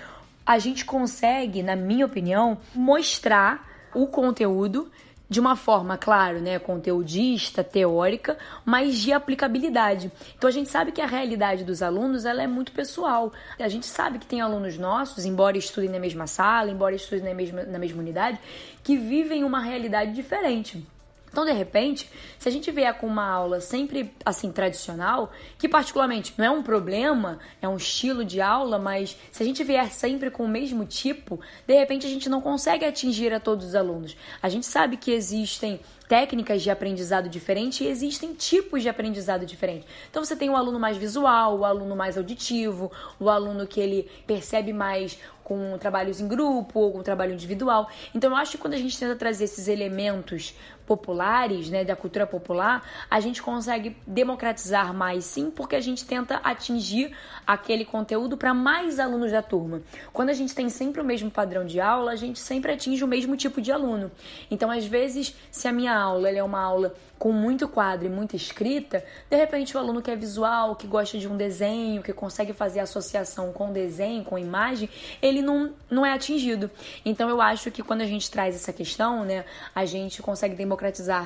a 0.47 0.59
gente 0.59 0.85
consegue, 0.85 1.63
na 1.63 1.77
minha 1.77 2.07
opinião, 2.07 2.57
mostrar 2.75 3.69
o 3.93 4.07
conteúdo 4.07 4.91
de 5.29 5.41
uma 5.41 5.57
forma, 5.57 5.99
claro, 5.99 6.41
né, 6.41 6.59
conteudista, 6.59 7.63
teórica, 7.63 8.39
mas 8.65 8.97
de 8.97 9.13
aplicabilidade. 9.13 10.11
Então 10.39 10.49
a 10.49 10.53
gente 10.53 10.71
sabe 10.71 10.93
que 10.93 11.01
a 11.01 11.07
realidade 11.07 11.65
dos 11.65 11.83
alunos 11.83 12.25
ela 12.25 12.43
é 12.43 12.47
muito 12.47 12.73
pessoal. 12.73 13.33
A 13.59 13.69
gente 13.69 13.87
sabe 13.87 14.19
que 14.19 14.27
tem 14.27 14.41
alunos 14.41 14.79
nossos, 14.79 15.27
embora 15.27 15.59
estudem 15.59 15.91
na 15.91 15.99
mesma 15.99 16.27
sala, 16.27 16.71
embora 16.71 16.95
estudem 16.95 17.25
na 17.25 17.35
mesma, 17.35 17.63
na 17.65 17.79
mesma 17.79 18.01
unidade, 18.01 18.39
que 18.83 18.97
vivem 18.97 19.45
uma 19.45 19.61
realidade 19.61 20.13
diferente. 20.13 20.87
Então, 21.37 21.45
de 21.45 21.53
repente, 21.53 22.11
se 22.39 22.49
a 22.49 22.51
gente 22.51 22.71
vier 22.71 22.95
com 22.95 23.07
uma 23.07 23.31
aula 23.31 23.61
sempre 23.61 24.11
assim 24.25 24.51
tradicional, 24.51 25.31
que 25.59 25.69
particularmente 25.69 26.33
não 26.39 26.47
é 26.47 26.51
um 26.51 26.63
problema, 26.63 27.39
é 27.61 27.69
um 27.69 27.77
estilo 27.77 28.25
de 28.25 28.41
aula, 28.41 28.79
mas 28.79 29.19
se 29.31 29.43
a 29.43 29.45
gente 29.45 29.63
vier 29.63 29.93
sempre 29.93 30.31
com 30.31 30.45
o 30.45 30.49
mesmo 30.49 30.87
tipo, 30.87 31.39
de 31.67 31.75
repente 31.75 32.07
a 32.07 32.09
gente 32.09 32.31
não 32.31 32.41
consegue 32.41 32.87
atingir 32.87 33.35
a 33.35 33.39
todos 33.39 33.67
os 33.67 33.75
alunos. 33.75 34.17
A 34.43 34.49
gente 34.49 34.65
sabe 34.65 34.97
que 34.97 35.11
existem 35.11 35.79
técnicas 36.09 36.63
de 36.63 36.71
aprendizado 36.71 37.29
diferente 37.29 37.85
e 37.85 37.89
existem 37.89 38.33
tipos 38.33 38.81
de 38.81 38.89
aprendizado 38.89 39.45
diferente. 39.45 39.87
Então 40.11 40.25
você 40.25 40.35
tem 40.35 40.49
o 40.49 40.57
aluno 40.57 40.81
mais 40.81 40.97
visual, 40.97 41.59
o 41.59 41.65
aluno 41.67 41.95
mais 41.95 42.17
auditivo, 42.17 42.91
o 43.21 43.29
aluno 43.29 43.67
que 43.67 43.81
ele 43.81 44.09
percebe 44.27 44.73
mais 44.73 45.19
com 45.47 45.79
trabalhos 45.79 46.21
em 46.21 46.27
grupo 46.27 46.81
ou 46.81 46.93
com 46.93 47.03
trabalho 47.05 47.33
individual. 47.33 47.89
Então 48.13 48.31
eu 48.31 48.37
acho 48.37 48.53
que 48.53 48.59
quando 48.59 48.75
a 48.75 48.79
gente 48.79 48.99
tenta 48.99 49.15
trazer 49.15 49.45
esses 49.45 49.69
elementos 49.69 50.55
populares, 50.87 51.69
né, 51.69 51.85
da 51.85 51.97
cultura 51.97 52.27
popular, 52.27 52.89
a 53.11 53.21
gente 53.21 53.43
consegue 53.43 53.97
democratizar 54.07 54.95
mais, 54.95 55.25
sim, 55.25 55.51
porque 55.51 55.75
a 55.75 55.81
gente 55.81 56.05
tenta 56.05 56.37
atingir 56.45 57.15
aquele 57.47 57.85
conteúdo 57.85 58.37
para 58.37 58.55
mais 58.55 58.99
alunos 58.99 59.33
da 59.33 59.43
turma. 59.43 59.83
Quando 60.13 60.31
a 60.31 60.33
gente 60.33 60.55
tem 60.55 60.69
sempre 60.69 61.01
o 61.01 61.05
mesmo 61.05 61.31
padrão 61.31 61.65
de 61.65 61.81
aula, 61.81 62.13
a 62.13 62.17
gente 62.17 62.39
sempre 62.39 62.73
atinge 62.73 63.03
o 63.03 63.09
mesmo 63.09 63.37
tipo 63.37 63.61
de 63.61 63.73
aluno. 63.73 64.11
Então, 64.51 64.71
às 64.71 64.87
vezes, 64.87 65.35
se 65.51 65.67
a 65.67 65.73
minha 65.73 65.97
aula 65.97 66.29
é 66.29 66.43
uma 66.43 66.61
aula 66.61 66.95
com 67.19 67.33
muito 67.33 67.67
quadro 67.67 68.07
e 68.07 68.11
muita 68.11 68.37
escrita, 68.37 69.03
de 69.31 69.37
repente 69.37 69.75
o 69.75 69.81
aluno 69.81 70.03
que 70.03 70.11
é 70.11 70.17
visual, 70.17 70.77
que 70.77 70.87
gosta 70.87 71.19
de 71.19 71.27
um 71.27 71.37
desenho, 71.37 72.03
que 72.03 72.13
consegue 72.13 72.53
fazer 72.53 72.81
associação 72.81 73.53
com 73.53 73.73
desenho, 73.73 74.23
com 74.23 74.39
imagem, 74.39 74.89
ele 75.23 75.41
não, 75.41 75.73
não 75.91 76.05
é 76.05 76.13
atingido. 76.13 76.71
Então 77.05 77.29
eu 77.31 77.41
acho 77.41 77.71
que 77.71 77.83
quando 77.83 78.03
a 78.03 78.07
gente 78.07 78.31
traz 78.31 78.55
essa 78.55 78.73
questão, 78.73 79.25
né, 79.25 79.45
a 79.75 79.85
gente 79.87 80.21
consegue 80.21 80.55
democratizar 80.55 80.76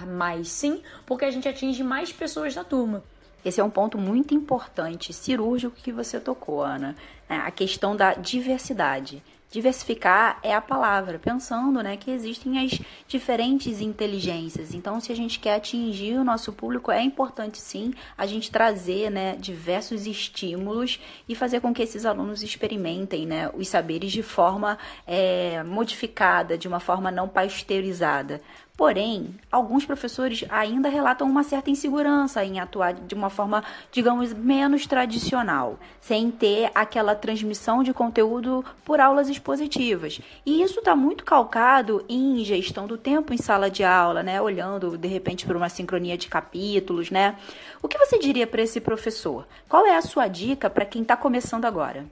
mais 0.06 0.48
sim, 0.48 0.82
porque 1.04 1.24
a 1.24 1.30
gente 1.30 1.48
atinge 1.48 1.82
mais 1.82 2.12
pessoas 2.12 2.54
da 2.54 2.64
turma. 2.64 3.02
Esse 3.44 3.60
é 3.60 3.64
um 3.64 3.70
ponto 3.70 3.96
muito 3.96 4.34
importante, 4.34 5.12
cirúrgico 5.12 5.76
que 5.76 5.92
você 5.92 6.20
tocou, 6.20 6.62
Ana. 6.62 6.94
É 7.28 7.36
a 7.36 7.50
questão 7.50 7.96
da 7.96 8.12
diversidade. 8.12 9.22
Diversificar 9.50 10.38
é 10.44 10.54
a 10.54 10.60
palavra, 10.60 11.18
pensando 11.18 11.82
né, 11.82 11.96
que 11.96 12.08
existem 12.08 12.64
as 12.64 12.80
diferentes 13.08 13.80
inteligências. 13.80 14.72
Então, 14.72 15.00
se 15.00 15.10
a 15.10 15.16
gente 15.16 15.40
quer 15.40 15.56
atingir 15.56 16.16
o 16.18 16.22
nosso 16.22 16.52
público, 16.52 16.92
é 16.92 17.02
importante 17.02 17.58
sim 17.58 17.92
a 18.16 18.26
gente 18.26 18.48
trazer 18.48 19.10
né, 19.10 19.34
diversos 19.36 20.06
estímulos 20.06 21.00
e 21.28 21.34
fazer 21.34 21.60
com 21.60 21.74
que 21.74 21.82
esses 21.82 22.06
alunos 22.06 22.44
experimentem 22.44 23.26
né, 23.26 23.50
os 23.52 23.66
saberes 23.66 24.12
de 24.12 24.22
forma 24.22 24.78
é, 25.04 25.64
modificada, 25.64 26.56
de 26.56 26.68
uma 26.68 26.78
forma 26.78 27.10
não 27.10 27.28
pasteurizada. 27.28 28.40
Porém, 28.80 29.34
alguns 29.52 29.84
professores 29.84 30.42
ainda 30.48 30.88
relatam 30.88 31.28
uma 31.28 31.42
certa 31.42 31.68
insegurança 31.68 32.42
em 32.42 32.58
atuar 32.60 32.94
de 32.94 33.14
uma 33.14 33.28
forma, 33.28 33.62
digamos, 33.92 34.32
menos 34.32 34.86
tradicional, 34.86 35.78
sem 36.00 36.30
ter 36.30 36.70
aquela 36.74 37.14
transmissão 37.14 37.82
de 37.82 37.92
conteúdo 37.92 38.64
por 38.82 38.98
aulas 38.98 39.28
expositivas. 39.28 40.22
E 40.46 40.62
isso 40.62 40.78
está 40.78 40.96
muito 40.96 41.26
calcado 41.26 42.02
em 42.08 42.42
gestão 42.42 42.86
do 42.86 42.96
tempo 42.96 43.34
em 43.34 43.36
sala 43.36 43.70
de 43.70 43.84
aula, 43.84 44.22
né? 44.22 44.40
Olhando 44.40 44.96
de 44.96 45.08
repente 45.08 45.44
para 45.44 45.58
uma 45.58 45.68
sincronia 45.68 46.16
de 46.16 46.28
capítulos, 46.28 47.10
né? 47.10 47.36
O 47.82 47.86
que 47.86 47.98
você 47.98 48.18
diria 48.18 48.46
para 48.46 48.62
esse 48.62 48.80
professor? 48.80 49.46
Qual 49.68 49.84
é 49.84 49.94
a 49.94 50.00
sua 50.00 50.26
dica 50.26 50.70
para 50.70 50.86
quem 50.86 51.02
está 51.02 51.18
começando 51.18 51.66
agora? 51.66 52.06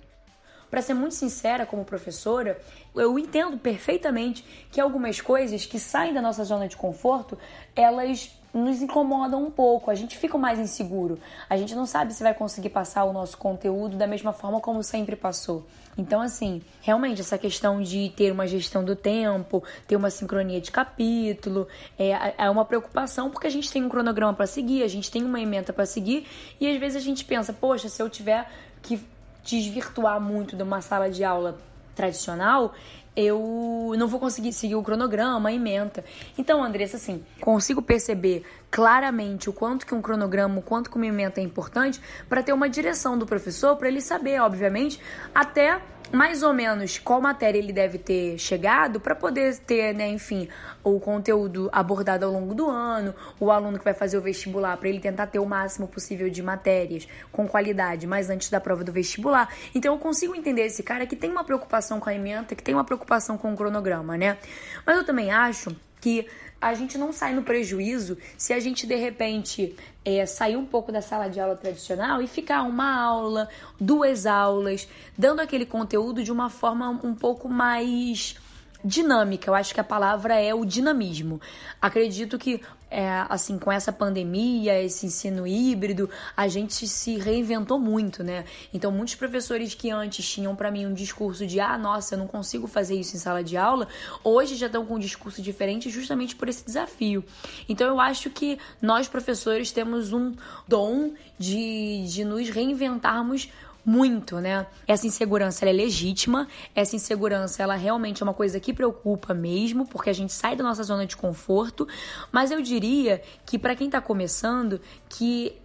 Para 0.70 0.82
ser 0.82 0.94
muito 0.94 1.14
sincera 1.14 1.64
como 1.64 1.84
professora, 1.84 2.60
eu 2.94 3.18
entendo 3.18 3.56
perfeitamente 3.56 4.44
que 4.70 4.80
algumas 4.80 5.20
coisas 5.20 5.64
que 5.64 5.78
saem 5.78 6.12
da 6.12 6.20
nossa 6.20 6.44
zona 6.44 6.68
de 6.68 6.76
conforto, 6.76 7.38
elas 7.74 8.38
nos 8.52 8.80
incomodam 8.80 9.44
um 9.44 9.50
pouco, 9.50 9.90
a 9.90 9.94
gente 9.94 10.16
fica 10.16 10.36
mais 10.38 10.58
inseguro. 10.58 11.18
A 11.48 11.56
gente 11.56 11.74
não 11.74 11.86
sabe 11.86 12.14
se 12.14 12.22
vai 12.22 12.34
conseguir 12.34 12.70
passar 12.70 13.04
o 13.04 13.12
nosso 13.12 13.36
conteúdo 13.36 13.96
da 13.96 14.06
mesma 14.06 14.32
forma 14.32 14.60
como 14.60 14.82
sempre 14.82 15.16
passou. 15.16 15.66
Então, 15.96 16.20
assim, 16.20 16.62
realmente 16.80 17.20
essa 17.20 17.36
questão 17.36 17.82
de 17.82 18.12
ter 18.16 18.32
uma 18.32 18.46
gestão 18.46 18.84
do 18.84 18.94
tempo, 18.94 19.62
ter 19.86 19.96
uma 19.96 20.10
sincronia 20.10 20.60
de 20.60 20.70
capítulo, 20.70 21.66
é, 21.98 22.34
é 22.38 22.50
uma 22.50 22.64
preocupação 22.64 23.30
porque 23.30 23.46
a 23.46 23.50
gente 23.50 23.70
tem 23.70 23.84
um 23.84 23.88
cronograma 23.88 24.32
para 24.32 24.46
seguir, 24.46 24.82
a 24.82 24.88
gente 24.88 25.10
tem 25.10 25.24
uma 25.24 25.40
emenda 25.40 25.72
para 25.72 25.84
seguir 25.84 26.26
e 26.60 26.70
às 26.70 26.78
vezes 26.78 26.96
a 26.96 27.04
gente 27.04 27.24
pensa, 27.24 27.52
poxa, 27.52 27.88
se 27.88 28.00
eu 28.02 28.08
tiver 28.08 28.48
que 28.80 29.00
desvirtuar 29.48 30.20
muito 30.20 30.54
de 30.54 30.62
uma 30.62 30.80
sala 30.80 31.10
de 31.10 31.24
aula 31.24 31.58
tradicional, 31.94 32.74
eu 33.16 33.94
não 33.98 34.06
vou 34.06 34.20
conseguir 34.20 34.52
seguir 34.52 34.76
o 34.76 34.82
cronograma, 34.82 35.48
a 35.48 35.52
ementa. 35.52 36.04
Então, 36.36 36.62
Andressa, 36.62 36.96
assim, 36.96 37.24
consigo 37.40 37.82
perceber 37.82 38.44
claramente 38.70 39.50
o 39.50 39.52
quanto 39.52 39.84
que 39.84 39.92
um 39.92 40.00
cronograma, 40.00 40.60
o 40.60 40.62
quanto 40.62 40.88
que 40.88 40.96
uma 40.96 41.06
ementa 41.06 41.40
é 41.40 41.42
importante 41.42 42.00
para 42.28 42.44
ter 42.44 42.52
uma 42.52 42.68
direção 42.68 43.18
do 43.18 43.26
professor, 43.26 43.74
para 43.76 43.88
ele 43.88 44.00
saber, 44.00 44.40
obviamente, 44.40 45.00
até 45.34 45.80
mais 46.12 46.42
ou 46.42 46.52
menos 46.52 46.98
qual 46.98 47.20
matéria 47.20 47.58
ele 47.58 47.72
deve 47.72 47.98
ter 47.98 48.38
chegado 48.38 49.00
para 49.00 49.14
poder 49.14 49.56
ter, 49.58 49.94
né, 49.94 50.08
enfim, 50.08 50.48
o 50.82 50.98
conteúdo 50.98 51.68
abordado 51.72 52.24
ao 52.24 52.32
longo 52.32 52.54
do 52.54 52.68
ano, 52.68 53.14
o 53.38 53.50
aluno 53.50 53.78
que 53.78 53.84
vai 53.84 53.94
fazer 53.94 54.16
o 54.16 54.20
vestibular, 54.20 54.76
para 54.76 54.88
ele 54.88 55.00
tentar 55.00 55.26
ter 55.26 55.38
o 55.38 55.46
máximo 55.46 55.86
possível 55.86 56.30
de 56.30 56.42
matérias 56.42 57.06
com 57.30 57.46
qualidade, 57.46 58.06
mas 58.06 58.30
antes 58.30 58.50
da 58.50 58.60
prova 58.60 58.82
do 58.82 58.92
vestibular. 58.92 59.52
Então 59.74 59.94
eu 59.94 59.98
consigo 59.98 60.34
entender 60.34 60.62
esse 60.62 60.82
cara 60.82 61.06
que 61.06 61.16
tem 61.16 61.30
uma 61.30 61.44
preocupação 61.44 62.00
com 62.00 62.08
a 62.08 62.14
ementa, 62.14 62.54
que 62.54 62.62
tem 62.62 62.74
uma 62.74 62.84
preocupação 62.84 63.36
com 63.36 63.52
o 63.52 63.56
cronograma, 63.56 64.16
né? 64.16 64.38
Mas 64.86 64.96
eu 64.96 65.04
também 65.04 65.30
acho 65.30 65.76
que 66.00 66.26
a 66.60 66.74
gente 66.74 66.98
não 66.98 67.12
sai 67.12 67.34
no 67.34 67.42
prejuízo 67.42 68.18
se 68.36 68.52
a 68.52 68.60
gente 68.60 68.86
de 68.86 68.96
repente 68.96 69.76
é, 70.04 70.26
sair 70.26 70.56
um 70.56 70.66
pouco 70.66 70.90
da 70.90 71.00
sala 71.00 71.28
de 71.28 71.40
aula 71.40 71.54
tradicional 71.54 72.20
e 72.20 72.26
ficar 72.26 72.62
uma 72.62 73.00
aula, 73.00 73.48
duas 73.80 74.26
aulas, 74.26 74.88
dando 75.16 75.40
aquele 75.40 75.64
conteúdo 75.64 76.22
de 76.22 76.32
uma 76.32 76.50
forma 76.50 76.88
um 76.88 77.14
pouco 77.14 77.48
mais 77.48 78.36
dinâmica. 78.84 79.50
Eu 79.50 79.54
acho 79.54 79.74
que 79.74 79.80
a 79.80 79.84
palavra 79.84 80.34
é 80.34 80.54
o 80.54 80.64
dinamismo. 80.64 81.40
Acredito 81.80 82.38
que 82.38 82.60
é, 82.90 83.24
assim, 83.28 83.58
com 83.58 83.70
essa 83.70 83.92
pandemia, 83.92 84.80
esse 84.82 85.06
ensino 85.06 85.46
híbrido, 85.46 86.08
a 86.36 86.48
gente 86.48 86.86
se 86.88 87.16
reinventou 87.18 87.78
muito, 87.78 88.22
né? 88.22 88.44
Então, 88.72 88.90
muitos 88.90 89.14
professores 89.14 89.74
que 89.74 89.90
antes 89.90 90.28
tinham 90.28 90.56
para 90.56 90.70
mim 90.70 90.86
um 90.86 90.94
discurso 90.94 91.46
de 91.46 91.60
ah, 91.60 91.76
nossa, 91.76 92.14
eu 92.14 92.18
não 92.18 92.26
consigo 92.26 92.66
fazer 92.66 92.94
isso 92.94 93.16
em 93.16 93.18
sala 93.18 93.44
de 93.44 93.56
aula, 93.56 93.88
hoje 94.24 94.56
já 94.56 94.66
estão 94.66 94.84
com 94.86 94.94
um 94.94 94.98
discurso 94.98 95.42
diferente 95.42 95.90
justamente 95.90 96.34
por 96.34 96.48
esse 96.48 96.64
desafio. 96.64 97.24
Então, 97.68 97.86
eu 97.86 98.00
acho 98.00 98.30
que 98.30 98.58
nós, 98.80 99.08
professores, 99.08 99.70
temos 99.70 100.12
um 100.12 100.34
dom 100.66 101.12
de, 101.38 102.04
de 102.08 102.24
nos 102.24 102.48
reinventarmos 102.48 103.48
muito, 103.84 104.38
né? 104.40 104.66
Essa 104.86 105.06
insegurança 105.06 105.66
é 105.68 105.72
legítima, 105.72 106.46
essa 106.74 106.94
insegurança 106.94 107.62
ela 107.62 107.74
realmente 107.74 108.22
é 108.22 108.24
uma 108.24 108.34
coisa 108.34 108.60
que 108.60 108.72
preocupa 108.72 109.32
mesmo, 109.32 109.86
porque 109.86 110.10
a 110.10 110.12
gente 110.12 110.32
sai 110.32 110.54
da 110.54 110.62
nossa 110.62 110.82
zona 110.82 111.06
de 111.06 111.16
conforto, 111.16 111.88
mas 112.30 112.50
eu 112.50 112.60
diria 112.60 113.22
que 113.46 113.58
para 113.58 113.74
quem 113.74 113.86
está 113.86 114.00
começando, 114.00 114.80
que 115.08 115.56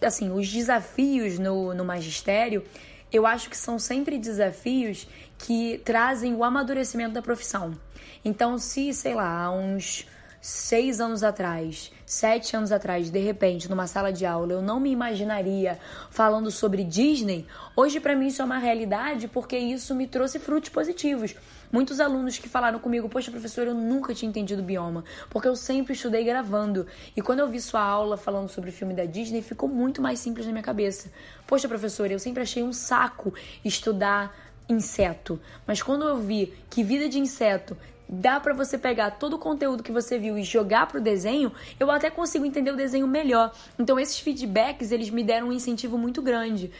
assim, 0.00 0.30
os 0.30 0.48
desafios 0.48 1.38
no, 1.38 1.74
no 1.74 1.84
magistério, 1.84 2.64
eu 3.12 3.26
acho 3.26 3.50
que 3.50 3.56
são 3.56 3.78
sempre 3.78 4.18
desafios 4.18 5.06
que 5.38 5.80
trazem 5.84 6.34
o 6.34 6.42
amadurecimento 6.42 7.12
da 7.12 7.22
profissão. 7.22 7.76
Então, 8.24 8.58
se, 8.58 8.94
sei 8.94 9.14
lá, 9.14 9.50
uns 9.50 10.06
seis 10.42 11.00
anos 11.00 11.22
atrás, 11.22 11.92
sete 12.04 12.56
anos 12.56 12.72
atrás, 12.72 13.10
de 13.10 13.20
repente, 13.20 13.70
numa 13.70 13.86
sala 13.86 14.12
de 14.12 14.26
aula, 14.26 14.54
eu 14.54 14.60
não 14.60 14.80
me 14.80 14.90
imaginaria 14.90 15.78
falando 16.10 16.50
sobre 16.50 16.82
Disney, 16.82 17.46
hoje 17.76 18.00
para 18.00 18.16
mim 18.16 18.26
isso 18.26 18.42
é 18.42 18.44
uma 18.44 18.58
realidade 18.58 19.28
porque 19.28 19.56
isso 19.56 19.94
me 19.94 20.08
trouxe 20.08 20.40
frutos 20.40 20.68
positivos. 20.68 21.36
Muitos 21.70 22.00
alunos 22.00 22.38
que 22.38 22.48
falaram 22.48 22.80
comigo, 22.80 23.08
poxa, 23.08 23.30
professor, 23.30 23.68
eu 23.68 23.74
nunca 23.74 24.12
tinha 24.12 24.28
entendido 24.28 24.64
bioma, 24.64 25.04
porque 25.30 25.46
eu 25.46 25.54
sempre 25.54 25.92
estudei 25.92 26.24
gravando. 26.24 26.88
E 27.16 27.22
quando 27.22 27.38
eu 27.38 27.48
vi 27.48 27.60
sua 27.60 27.80
aula 27.80 28.16
falando 28.16 28.48
sobre 28.48 28.70
o 28.70 28.72
filme 28.72 28.94
da 28.94 29.04
Disney, 29.04 29.42
ficou 29.42 29.68
muito 29.68 30.02
mais 30.02 30.18
simples 30.18 30.44
na 30.44 30.52
minha 30.52 30.64
cabeça. 30.64 31.08
Poxa, 31.46 31.68
professor, 31.68 32.10
eu 32.10 32.18
sempre 32.18 32.42
achei 32.42 32.64
um 32.64 32.72
saco 32.72 33.32
estudar 33.64 34.36
inseto. 34.68 35.40
Mas 35.66 35.80
quando 35.80 36.04
eu 36.04 36.18
vi 36.18 36.52
que 36.68 36.82
vida 36.82 37.08
de 37.08 37.18
inseto 37.18 37.76
dá 38.12 38.38
para 38.38 38.52
você 38.52 38.76
pegar 38.76 39.12
todo 39.12 39.34
o 39.34 39.38
conteúdo 39.38 39.82
que 39.82 39.90
você 39.90 40.18
viu 40.18 40.36
e 40.36 40.42
jogar 40.42 40.86
pro 40.86 41.00
desenho, 41.00 41.50
eu 41.80 41.90
até 41.90 42.10
consigo 42.10 42.44
entender 42.44 42.70
o 42.70 42.76
desenho 42.76 43.06
melhor. 43.06 43.50
Então 43.78 43.98
esses 43.98 44.18
feedbacks, 44.18 44.92
eles 44.92 45.08
me 45.08 45.24
deram 45.24 45.48
um 45.48 45.52
incentivo 45.52 45.96
muito 45.96 46.20
grande. 46.20 46.70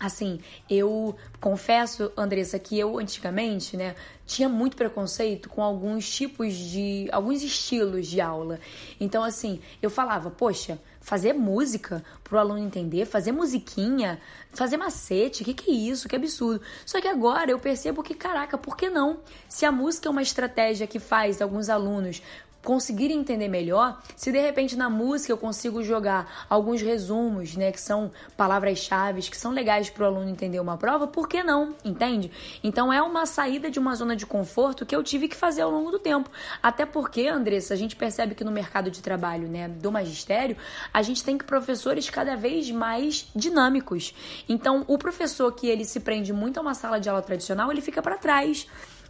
Assim, 0.00 0.40
eu 0.70 1.16
confesso, 1.40 2.12
Andressa, 2.16 2.56
que 2.58 2.78
eu 2.78 2.98
antigamente, 2.98 3.76
né, 3.76 3.96
tinha 4.24 4.48
muito 4.48 4.76
preconceito 4.76 5.48
com 5.48 5.62
alguns 5.62 6.08
tipos 6.08 6.54
de. 6.54 7.08
alguns 7.10 7.42
estilos 7.42 8.06
de 8.06 8.20
aula. 8.20 8.60
Então, 9.00 9.24
assim, 9.24 9.60
eu 9.82 9.90
falava, 9.90 10.30
poxa, 10.30 10.78
fazer 11.00 11.32
música 11.32 12.04
pro 12.22 12.38
aluno 12.38 12.58
entender, 12.60 13.06
fazer 13.06 13.32
musiquinha, 13.32 14.20
fazer 14.52 14.76
macete, 14.76 15.42
que, 15.42 15.54
que 15.54 15.70
é 15.70 15.74
isso? 15.74 16.08
Que 16.08 16.14
absurdo. 16.14 16.60
Só 16.84 17.00
que 17.00 17.08
agora 17.08 17.50
eu 17.50 17.58
percebo 17.58 18.02
que, 18.02 18.14
caraca, 18.14 18.58
por 18.58 18.76
que 18.76 18.90
não? 18.90 19.18
Se 19.48 19.64
a 19.64 19.72
música 19.72 20.08
é 20.08 20.10
uma 20.10 20.22
estratégia 20.22 20.86
que 20.86 21.00
faz 21.00 21.40
alguns 21.40 21.68
alunos 21.68 22.22
conseguir 22.68 23.10
entender 23.10 23.48
melhor, 23.48 23.98
se 24.14 24.30
de 24.30 24.38
repente 24.38 24.76
na 24.76 24.90
música 24.90 25.32
eu 25.32 25.38
consigo 25.38 25.82
jogar 25.82 26.44
alguns 26.50 26.82
resumos, 26.82 27.56
né, 27.56 27.72
que 27.72 27.80
são 27.80 28.12
palavras-chave, 28.36 29.22
que 29.22 29.38
são 29.38 29.52
legais 29.52 29.88
para 29.88 30.04
o 30.04 30.06
aluno 30.06 30.28
entender 30.28 30.60
uma 30.60 30.76
prova, 30.76 31.06
por 31.06 31.26
que 31.26 31.42
não? 31.42 31.74
Entende? 31.82 32.30
Então 32.62 32.92
é 32.92 33.00
uma 33.00 33.24
saída 33.24 33.70
de 33.70 33.78
uma 33.78 33.94
zona 33.94 34.14
de 34.14 34.26
conforto 34.26 34.84
que 34.84 34.94
eu 34.94 35.02
tive 35.02 35.28
que 35.28 35.34
fazer 35.34 35.62
ao 35.62 35.70
longo 35.70 35.90
do 35.90 35.98
tempo. 35.98 36.30
Até 36.62 36.84
porque, 36.84 37.26
Andressa, 37.26 37.72
a 37.72 37.76
gente 37.78 37.96
percebe 37.96 38.34
que 38.34 38.44
no 38.44 38.52
mercado 38.52 38.90
de 38.90 39.00
trabalho, 39.00 39.48
né, 39.48 39.66
do 39.66 39.90
magistério, 39.90 40.54
a 40.92 41.00
gente 41.00 41.24
tem 41.24 41.38
que 41.38 41.46
professores 41.46 42.10
cada 42.10 42.36
vez 42.36 42.70
mais 42.70 43.28
dinâmicos. 43.34 44.14
Então, 44.46 44.84
o 44.86 44.98
professor 44.98 45.50
que 45.52 45.66
ele 45.66 45.86
se 45.86 46.00
prende 46.00 46.34
muito 46.34 46.58
a 46.58 46.60
uma 46.60 46.74
sala 46.74 47.00
de 47.00 47.08
aula 47.08 47.22
tradicional, 47.22 47.72
ele 47.72 47.80
fica 47.80 48.02
para 48.02 48.18
trás. 48.18 48.66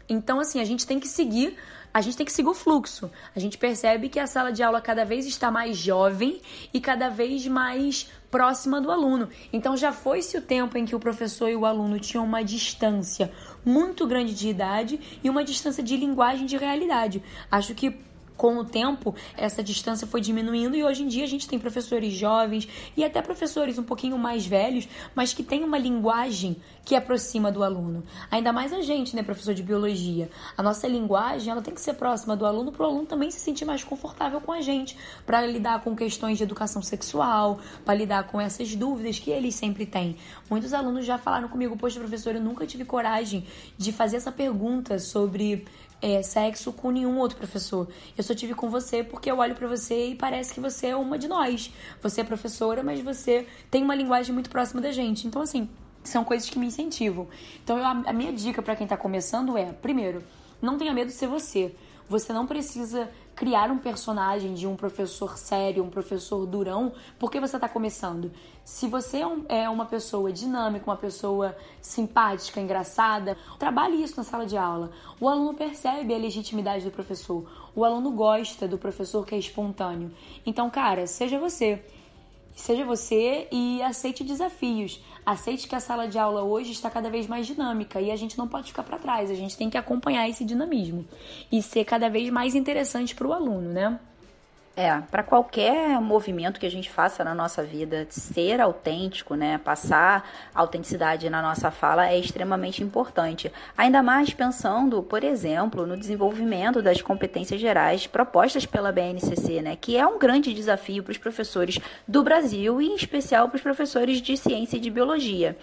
Então, 0.09 0.39
assim, 0.41 0.61
a 0.61 0.65
gente 0.65 0.87
tem 0.87 1.01
que 1.01 1.09
seguir 1.09 1.59
a 1.93 2.01
gente 2.01 2.17
tem 2.17 2.27
que 2.27 2.33
seguir 2.33 2.49
o 2.49 2.55
fluxo. 2.55 3.11
A 3.35 3.41
gente 3.41 3.59
percebe 3.59 4.09
que 4.09 4.19
a 4.19 4.27
sala 4.27 4.53
de 4.53 4.63
aula 4.63 4.81
cada 4.81 5.05
vez 5.05 5.27
está 5.27 5.51
mais 5.51 5.77
jovem 5.77 6.41
e 6.73 6.81
cada 6.81 7.09
vez 7.09 7.47
mais 7.47 8.11
próxima 8.31 8.81
do 8.81 8.91
aluno. 8.91 9.29
Então 9.53 9.77
já 9.77 9.93
foi-se 9.93 10.37
o 10.37 10.43
tempo 10.43 10.77
em 10.77 10.85
que 10.85 10.95
o 10.95 11.01
professor 11.01 11.49
e 11.49 11.57
o 11.57 11.65
aluno 11.65 11.99
tinham 11.99 12.25
uma 12.25 12.45
distância 12.45 13.33
muito 13.65 14.07
grande 14.07 14.35
de 14.35 14.49
idade 14.49 15.01
e 15.23 15.31
uma 15.31 15.43
distância 15.43 15.83
de 15.83 15.97
linguagem 15.97 16.47
de 16.47 16.57
realidade. 16.57 17.23
Acho 17.51 17.75
que 17.75 17.99
com 18.39 18.57
o 18.57 18.65
tempo, 18.65 19.15
essa 19.37 19.63
distância 19.65 20.07
foi 20.07 20.21
diminuindo 20.21 20.77
e 20.77 20.85
hoje 20.85 21.03
em 21.03 21.09
dia 21.09 21.25
a 21.25 21.27
gente 21.27 21.49
tem 21.49 21.59
professores 21.59 22.15
jovens 22.15 22.69
e 22.97 23.05
até 23.05 23.21
professores 23.21 23.79
um 23.79 23.83
pouquinho 23.83 24.17
mais 24.17 24.47
velhos, 24.47 24.89
mas 25.13 25.35
que 25.35 25.43
têm 25.43 25.65
uma 25.65 25.77
linguagem 25.77 26.57
que 26.85 26.95
aproxima 26.95 27.51
do 27.51 27.65
aluno. 27.65 28.05
Ainda 28.31 28.53
mais 28.53 28.73
a 28.73 28.81
gente, 28.81 29.15
né, 29.15 29.23
professor 29.25 29.53
de 29.53 29.63
biologia. 29.63 30.31
A 30.57 30.63
nossa 30.63 30.87
linguagem, 30.87 31.51
ela 31.51 31.61
tem 31.61 31.75
que 31.75 31.81
ser 31.81 31.95
próxima 31.95 32.37
do 32.37 32.47
aluno 32.47 32.71
para 32.71 32.85
o 32.85 32.87
aluno 32.87 33.07
também 33.07 33.31
se 33.31 33.41
sentir 33.41 33.65
mais 33.65 33.83
confortável 33.83 34.41
com 34.41 34.53
a 34.53 34.61
gente, 34.61 34.97
para 35.27 35.45
lidar 35.45 35.83
com 35.83 35.97
questões 35.97 36.39
de 36.39 36.45
educação 36.45 36.81
sexual, 36.81 37.59
para 37.85 37.95
lidar 37.95 38.29
com 38.29 38.41
essas 38.41 38.75
dúvidas 38.77 39.19
que 39.19 39.33
eles 39.33 39.57
sempre 39.57 39.85
têm. 39.85 40.17
Muitos 40.49 40.73
alunos 40.73 41.05
já 41.05 41.19
falaram 41.19 41.49
comigo, 41.49 41.77
poxa, 41.77 41.99
professor, 41.99 42.37
eu 42.37 42.41
nunca 42.41 42.65
tive 42.65 42.85
coragem 42.85 43.45
de 43.77 43.91
fazer 43.91 44.17
essa 44.17 44.31
pergunta 44.31 44.99
sobre 45.01 45.67
é, 46.01 46.23
sexo 46.23 46.73
com 46.73 46.91
nenhum 46.91 47.19
outro 47.19 47.37
professor. 47.37 47.89
Eu 48.17 48.23
só 48.23 48.35
tive 48.35 48.55
com 48.55 48.71
você 48.71 49.03
porque 49.03 49.31
eu 49.31 49.39
olho 49.39 49.55
para 49.55 49.67
você 49.67 50.09
e 50.09 50.15
parece 50.15 50.55
que 50.55 50.61
você 50.61 50.89
é 50.89 50.97
uma 50.97 51.19
de 51.19 51.29
nós. 51.29 51.73
Você 52.03 52.21
é 52.21 52.25
professora, 52.25 52.83
mas 52.83 53.01
você 53.01 53.47
tem 53.71 53.83
uma 53.83 53.95
linguagem 53.95 54.33
muito 54.33 54.51
próxima 54.51 54.81
da 54.81 54.93
gente. 54.93 55.27
Então, 55.27 55.43
assim, 55.43 55.69
são 56.05 56.25
coisas 56.25 56.49
que 56.49 56.59
me 56.59 56.67
incentivam. 56.67 57.29
Então, 57.63 57.79
eu, 57.79 57.85
a 57.85 58.13
minha 58.13 58.33
dica 58.33 58.63
para 58.63 58.77
quem 58.77 58.87
tá 58.87 58.97
começando 58.97 59.57
é: 59.57 59.73
primeiro, 59.73 60.23
não 60.61 60.79
tenha 60.79 60.93
medo 60.93 61.09
de 61.09 61.15
ser 61.15 61.27
você. 61.27 61.75
Você 62.09 62.33
não 62.33 62.47
precisa 62.47 63.11
criar 63.39 63.71
um 63.71 63.79
personagem 63.79 64.53
de 64.53 64.67
um 64.67 64.75
professor 64.75 65.39
sério, 65.39 65.85
um 65.85 65.89
professor 65.89 66.45
durão, 66.45 66.93
porque 67.21 67.39
você 67.39 67.55
está 67.55 67.69
começando. 67.69 68.33
Se 68.65 68.89
você 68.89 69.19
é, 69.49 69.63
é 69.63 69.71
uma 69.71 69.87
pessoa 69.87 70.33
dinâmica, 70.33 70.91
uma 70.91 70.97
pessoa 70.97 71.57
simpática, 71.81 72.61
engraçada, 72.61 73.39
trabalhe 73.57 74.03
isso 74.03 74.17
na 74.17 74.25
sala 74.25 74.45
de 74.45 74.57
aula. 74.57 74.91
O 75.21 75.29
aluno 75.29 75.55
percebe 75.55 76.13
a 76.13 76.19
legitimidade 76.19 76.85
do 76.85 76.91
professor. 76.91 77.49
O 77.77 77.85
aluno 77.85 78.11
gosta 78.11 78.67
do 78.67 78.77
professor 78.77 79.25
que 79.25 79.37
é 79.37 79.39
espontâneo. 79.39 80.11
Então, 80.45 80.69
cara, 80.69 81.07
seja 81.07 81.39
você. 81.39 81.81
Seja 82.59 82.85
você 82.85 83.47
e 83.53 83.81
aceite 83.83 84.25
desafios. 84.25 85.01
Aceite 85.25 85.69
que 85.69 85.77
a 85.77 85.81
sala 85.81 86.09
de 86.09 86.19
aula 86.19 86.43
hoje 86.43 86.73
está 86.73 86.91
cada 86.91 87.09
vez 87.09 87.29
mais 87.29 87.47
dinâmica 87.47 88.01
e 88.01 88.11
a 88.11 88.17
gente 88.17 88.37
não 88.37 88.49
pode 88.49 88.67
ficar 88.67 88.83
para 88.83 88.99
trás, 88.99 89.31
a 89.31 89.35
gente 89.35 89.57
tem 89.57 89.71
que 89.71 89.79
acompanhar 89.79 90.29
esse 90.29 90.45
dinamismo 90.45 91.07
e 91.53 91.63
ser 91.63 91.85
cada 91.85 92.11
vez 92.11 92.29
mais 92.31 92.57
interessante 92.57 93.15
para 93.15 93.29
o 93.29 93.33
aluno, 93.33 93.71
né? 93.71 94.01
É, 94.81 95.03
para 95.11 95.25
qualquer 95.25 96.01
movimento 96.01 96.61
que 96.61 96.65
a 96.67 96.71
gente 96.71 96.89
faça 96.89 97.25
na 97.25 97.35
nossa 97.35 97.65
vida, 97.65 98.07
ser 98.11 98.61
autêntico, 98.61 99.35
né, 99.35 99.59
passar 99.59 100.31
autenticidade 100.55 101.29
na 101.29 101.43
nossa 101.43 101.69
fala 101.73 102.07
é 102.07 102.17
extremamente 102.17 102.81
importante. 102.81 103.51
Ainda 103.77 104.05
mais 104.05 104.33
pensando, 104.33 105.03
por 105.03 105.25
exemplo, 105.25 105.85
no 105.85 105.97
desenvolvimento 105.97 106.81
das 106.81 107.03
competências 107.03 107.61
gerais 107.61 108.07
propostas 108.07 108.67
pela 108.67 108.93
BNCC, 108.93 109.63
né, 109.63 109.75
que 109.75 109.97
é 109.97 110.07
um 110.07 110.17
grande 110.17 110.55
desafio 110.55 111.03
para 111.03 111.11
os 111.11 111.19
professores 111.19 111.81
do 112.07 112.23
Brasil 112.23 112.81
e 112.81 112.87
em 112.87 112.95
especial 112.95 113.49
para 113.49 113.57
os 113.57 113.63
professores 113.63 114.23
de 114.23 114.37
ciência 114.37 114.77
e 114.77 114.81
de 114.81 114.91
biologia. 114.91 115.59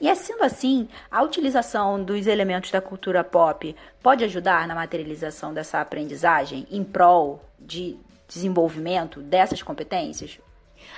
E 0.00 0.08
é 0.08 0.14
sendo 0.14 0.44
assim, 0.44 0.88
a 1.10 1.24
utilização 1.24 2.00
dos 2.00 2.24
elementos 2.28 2.70
da 2.70 2.80
cultura 2.80 3.24
pop 3.24 3.74
pode 4.00 4.22
ajudar 4.22 4.68
na 4.68 4.76
materialização 4.76 5.52
dessa 5.52 5.80
aprendizagem 5.80 6.68
em 6.70 6.84
prol 6.84 7.42
de 7.58 7.98
desenvolvimento 8.32 9.20
dessas 9.20 9.62
competências? 9.62 10.38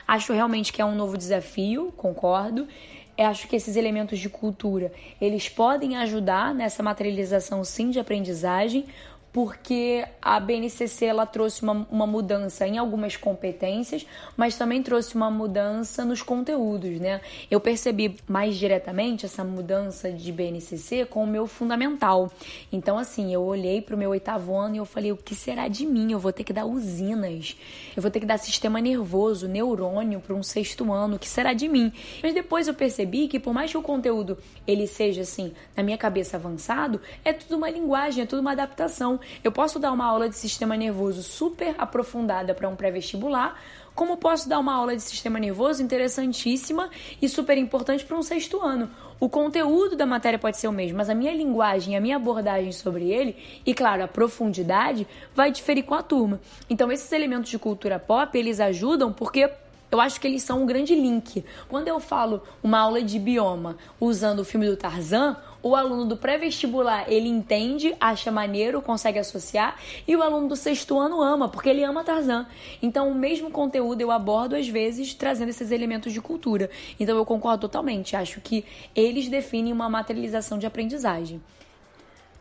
Acho 0.06 0.32
realmente 0.32 0.72
que 0.72 0.82
é 0.82 0.84
um 0.84 0.94
novo 0.94 1.16
desafio, 1.16 1.92
concordo. 1.96 2.68
Eu 3.16 3.26
acho 3.26 3.46
que 3.46 3.56
esses 3.56 3.76
elementos 3.76 4.18
de 4.18 4.28
cultura, 4.28 4.92
eles 5.20 5.48
podem 5.48 5.96
ajudar 5.96 6.54
nessa 6.54 6.82
materialização 6.82 7.62
sim 7.62 7.90
de 7.90 8.00
aprendizagem, 8.00 8.86
porque 9.32 10.04
a 10.20 10.38
BNCC 10.38 11.06
ela 11.06 11.24
trouxe 11.24 11.62
uma, 11.62 11.86
uma 11.90 12.06
mudança 12.06 12.66
em 12.66 12.76
algumas 12.76 13.16
competências, 13.16 14.06
mas 14.36 14.56
também 14.56 14.82
trouxe 14.82 15.14
uma 15.14 15.30
mudança 15.30 16.04
nos 16.04 16.20
conteúdos, 16.20 17.00
né? 17.00 17.22
Eu 17.50 17.58
percebi 17.58 18.16
mais 18.28 18.56
diretamente 18.56 19.24
essa 19.24 19.42
mudança 19.42 20.12
de 20.12 20.30
BNCC 20.30 21.06
com 21.06 21.24
o 21.24 21.26
meu 21.26 21.46
fundamental. 21.46 22.30
Então, 22.70 22.98
assim, 22.98 23.32
eu 23.32 23.42
olhei 23.42 23.80
para 23.80 23.94
o 23.94 23.98
meu 23.98 24.10
oitavo 24.10 24.54
ano 24.54 24.74
e 24.74 24.78
eu 24.78 24.84
falei: 24.84 25.12
o 25.12 25.16
que 25.16 25.34
será 25.34 25.66
de 25.66 25.86
mim? 25.86 26.12
Eu 26.12 26.18
vou 26.18 26.32
ter 26.32 26.44
que 26.44 26.52
dar 26.52 26.66
usinas, 26.66 27.56
eu 27.96 28.02
vou 28.02 28.10
ter 28.10 28.20
que 28.20 28.26
dar 28.26 28.36
sistema 28.36 28.80
nervoso, 28.80 29.48
neurônio 29.48 30.20
para 30.20 30.34
um 30.34 30.42
sexto 30.42 30.92
ano, 30.92 31.16
o 31.16 31.18
que 31.18 31.28
será 31.28 31.54
de 31.54 31.68
mim? 31.68 31.90
Mas 32.22 32.34
depois 32.34 32.68
eu 32.68 32.74
percebi 32.74 33.28
que, 33.28 33.40
por 33.40 33.54
mais 33.54 33.70
que 33.70 33.78
o 33.78 33.82
conteúdo 33.82 34.36
ele 34.66 34.86
seja 34.86 35.22
assim, 35.22 35.52
na 35.74 35.82
minha 35.82 35.96
cabeça 35.96 36.36
avançado, 36.36 37.00
é 37.24 37.32
tudo 37.32 37.56
uma 37.56 37.70
linguagem, 37.70 38.24
é 38.24 38.26
tudo 38.26 38.40
uma 38.40 38.52
adaptação. 38.52 39.21
Eu 39.42 39.52
posso 39.52 39.78
dar 39.78 39.92
uma 39.92 40.04
aula 40.04 40.28
de 40.28 40.36
sistema 40.36 40.76
nervoso 40.76 41.22
super 41.22 41.74
aprofundada 41.78 42.54
para 42.54 42.68
um 42.68 42.76
pré-vestibular, 42.76 43.58
como 43.94 44.16
posso 44.16 44.48
dar 44.48 44.58
uma 44.58 44.74
aula 44.74 44.96
de 44.96 45.02
sistema 45.02 45.38
nervoso 45.38 45.82
interessantíssima 45.82 46.88
e 47.20 47.28
super 47.28 47.58
importante 47.58 48.04
para 48.04 48.16
um 48.16 48.22
sexto 48.22 48.60
ano. 48.60 48.90
O 49.20 49.28
conteúdo 49.28 49.94
da 49.94 50.06
matéria 50.06 50.38
pode 50.38 50.56
ser 50.56 50.68
o 50.68 50.72
mesmo, 50.72 50.96
mas 50.96 51.10
a 51.10 51.14
minha 51.14 51.32
linguagem, 51.32 51.96
a 51.96 52.00
minha 52.00 52.16
abordagem 52.16 52.72
sobre 52.72 53.10
ele 53.10 53.36
e, 53.64 53.74
claro, 53.74 54.02
a 54.02 54.08
profundidade 54.08 55.06
vai 55.34 55.52
diferir 55.52 55.84
com 55.84 55.94
a 55.94 56.02
turma. 56.02 56.40
Então, 56.68 56.90
esses 56.90 57.12
elementos 57.12 57.50
de 57.50 57.58
cultura 57.58 57.98
pop, 57.98 58.36
eles 58.36 58.58
ajudam 58.60 59.12
porque 59.12 59.48
eu 59.92 60.00
acho 60.00 60.18
que 60.18 60.26
eles 60.26 60.42
são 60.42 60.62
um 60.62 60.66
grande 60.66 60.94
link. 60.94 61.44
Quando 61.68 61.86
eu 61.86 62.00
falo 62.00 62.42
uma 62.62 62.78
aula 62.78 63.02
de 63.02 63.18
bioma 63.18 63.76
usando 64.00 64.38
o 64.40 64.44
filme 64.44 64.66
do 64.66 64.74
Tarzan, 64.74 65.36
o 65.62 65.76
aluno 65.76 66.04
do 66.04 66.16
pré-vestibular 66.16 67.04
ele 67.08 67.28
entende, 67.28 67.94
acha 68.00 68.30
maneiro, 68.30 68.82
consegue 68.82 69.18
associar, 69.18 69.76
e 70.06 70.16
o 70.16 70.22
aluno 70.22 70.48
do 70.48 70.56
sexto 70.56 70.98
ano 70.98 71.22
ama, 71.22 71.48
porque 71.48 71.68
ele 71.68 71.84
ama 71.84 72.02
Tarzan. 72.02 72.46
Então, 72.82 73.10
o 73.10 73.14
mesmo 73.14 73.50
conteúdo 73.50 74.00
eu 74.00 74.10
abordo 74.10 74.56
às 74.56 74.68
vezes 74.68 75.14
trazendo 75.14 75.50
esses 75.50 75.70
elementos 75.70 76.12
de 76.12 76.20
cultura. 76.20 76.70
Então, 76.98 77.16
eu 77.16 77.24
concordo 77.24 77.62
totalmente. 77.62 78.16
Acho 78.16 78.40
que 78.40 78.64
eles 78.94 79.28
definem 79.28 79.72
uma 79.72 79.88
materialização 79.88 80.58
de 80.58 80.66
aprendizagem. 80.66 81.40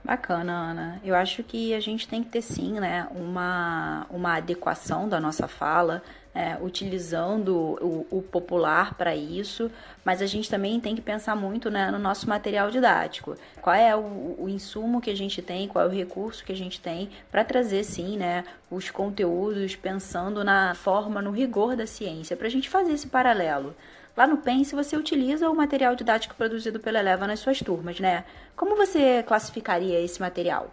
Bacana, 0.03 0.51
Ana. 0.51 1.01
Eu 1.03 1.15
acho 1.15 1.43
que 1.43 1.75
a 1.75 1.79
gente 1.79 2.07
tem 2.07 2.23
que 2.23 2.29
ter 2.29 2.41
sim, 2.41 2.79
né, 2.79 3.07
uma, 3.11 4.07
uma 4.09 4.37
adequação 4.37 5.07
da 5.07 5.19
nossa 5.19 5.47
fala, 5.47 6.01
é, 6.33 6.57
utilizando 6.61 7.77
o, 7.81 8.07
o 8.09 8.21
popular 8.21 8.93
para 8.95 9.15
isso, 9.15 9.69
mas 10.03 10.21
a 10.21 10.25
gente 10.25 10.49
também 10.49 10.79
tem 10.79 10.95
que 10.95 11.01
pensar 11.01 11.35
muito 11.35 11.69
né, 11.69 11.91
no 11.91 11.99
nosso 11.99 12.27
material 12.27 12.71
didático. 12.71 13.35
Qual 13.61 13.75
é 13.75 13.95
o, 13.95 14.35
o, 14.39 14.49
insumo 14.49 15.01
que 15.01 15.09
a 15.09 15.15
gente 15.15 15.41
tem, 15.41 15.67
qual 15.67 15.85
é 15.85 15.87
o 15.87 15.91
recurso 15.91 16.43
que 16.43 16.51
a 16.51 16.55
gente 16.55 16.79
tem 16.79 17.09
para 17.29 17.43
trazer, 17.43 17.83
sim, 17.83 18.17
né, 18.17 18.43
os 18.69 18.89
conteúdos 18.89 19.75
pensando 19.75 20.43
na 20.43 20.73
forma, 20.73 21.21
no 21.21 21.31
rigor 21.31 21.75
da 21.75 21.85
ciência, 21.85 22.37
para 22.37 22.47
a 22.47 22.51
gente 22.51 22.69
fazer 22.69 22.93
esse 22.93 23.07
paralelo. 23.07 23.75
Lá 24.15 24.27
no 24.27 24.37
Pense 24.37 24.75
você 24.75 24.97
utiliza 24.97 25.49
o 25.49 25.55
material 25.55 25.95
didático 25.95 26.35
produzido 26.35 26.79
pela 26.79 26.99
Eleva 26.99 27.27
nas 27.27 27.39
suas 27.39 27.59
turmas, 27.59 27.99
né? 27.99 28.25
Como 28.55 28.75
você 28.75 29.23
classificaria 29.23 29.99
esse 30.01 30.19
material? 30.19 30.69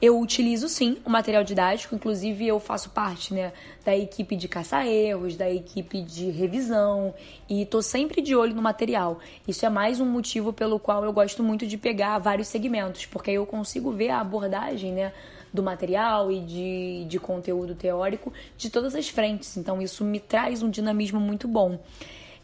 Eu 0.00 0.18
utilizo 0.20 0.68
sim 0.68 0.98
o 1.04 1.10
material 1.10 1.42
didático, 1.42 1.94
inclusive 1.94 2.46
eu 2.46 2.60
faço 2.60 2.90
parte 2.90 3.34
né, 3.34 3.52
da 3.84 3.96
equipe 3.96 4.36
de 4.36 4.46
caça-erros, 4.46 5.36
da 5.36 5.50
equipe 5.50 6.00
de 6.02 6.30
revisão 6.30 7.12
e 7.48 7.66
tô 7.66 7.82
sempre 7.82 8.22
de 8.22 8.36
olho 8.36 8.54
no 8.54 8.62
material. 8.62 9.18
Isso 9.46 9.66
é 9.66 9.68
mais 9.68 10.00
um 10.00 10.06
motivo 10.06 10.52
pelo 10.52 10.78
qual 10.78 11.04
eu 11.04 11.12
gosto 11.12 11.42
muito 11.42 11.66
de 11.66 11.76
pegar 11.76 12.18
vários 12.18 12.48
segmentos, 12.48 13.06
porque 13.06 13.30
aí 13.30 13.36
eu 13.36 13.46
consigo 13.46 13.90
ver 13.90 14.10
a 14.10 14.20
abordagem, 14.20 14.92
né? 14.92 15.12
do 15.52 15.62
material 15.62 16.30
e 16.30 16.40
de, 16.40 17.06
de 17.08 17.18
conteúdo 17.18 17.74
teórico 17.74 18.32
de 18.56 18.68
todas 18.68 18.94
as 18.94 19.08
frentes. 19.08 19.56
Então, 19.56 19.80
isso 19.80 20.04
me 20.04 20.20
traz 20.20 20.62
um 20.62 20.70
dinamismo 20.70 21.18
muito 21.18 21.48
bom. 21.48 21.78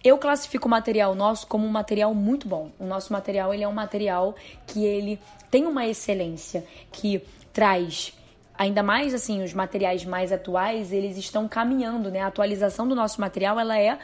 Eu 0.04 0.18
classifico 0.18 0.68
o 0.68 0.70
material 0.70 1.14
nosso 1.14 1.46
como 1.46 1.66
um 1.66 1.70
material 1.70 2.14
muito 2.14 2.46
bom. 2.46 2.70
O 2.78 2.84
nosso 2.84 3.10
material 3.10 3.54
ele 3.54 3.64
é 3.64 3.68
um 3.68 3.72
material 3.72 4.36
que 4.66 4.84
ele 4.84 5.18
tem 5.50 5.66
uma 5.66 5.86
excelência, 5.86 6.62
que 6.92 7.22
traz 7.54 8.12
ainda 8.56 8.82
mais 8.82 9.14
assim 9.14 9.42
os 9.42 9.54
materiais 9.54 10.04
mais 10.04 10.30
atuais, 10.30 10.92
eles 10.92 11.16
estão 11.16 11.48
caminhando, 11.48 12.10
né? 12.10 12.20
A 12.20 12.26
atualização 12.26 12.86
do 12.86 12.94
nosso 12.94 13.20
material 13.20 13.58
ela 13.58 13.78
é 13.78 13.98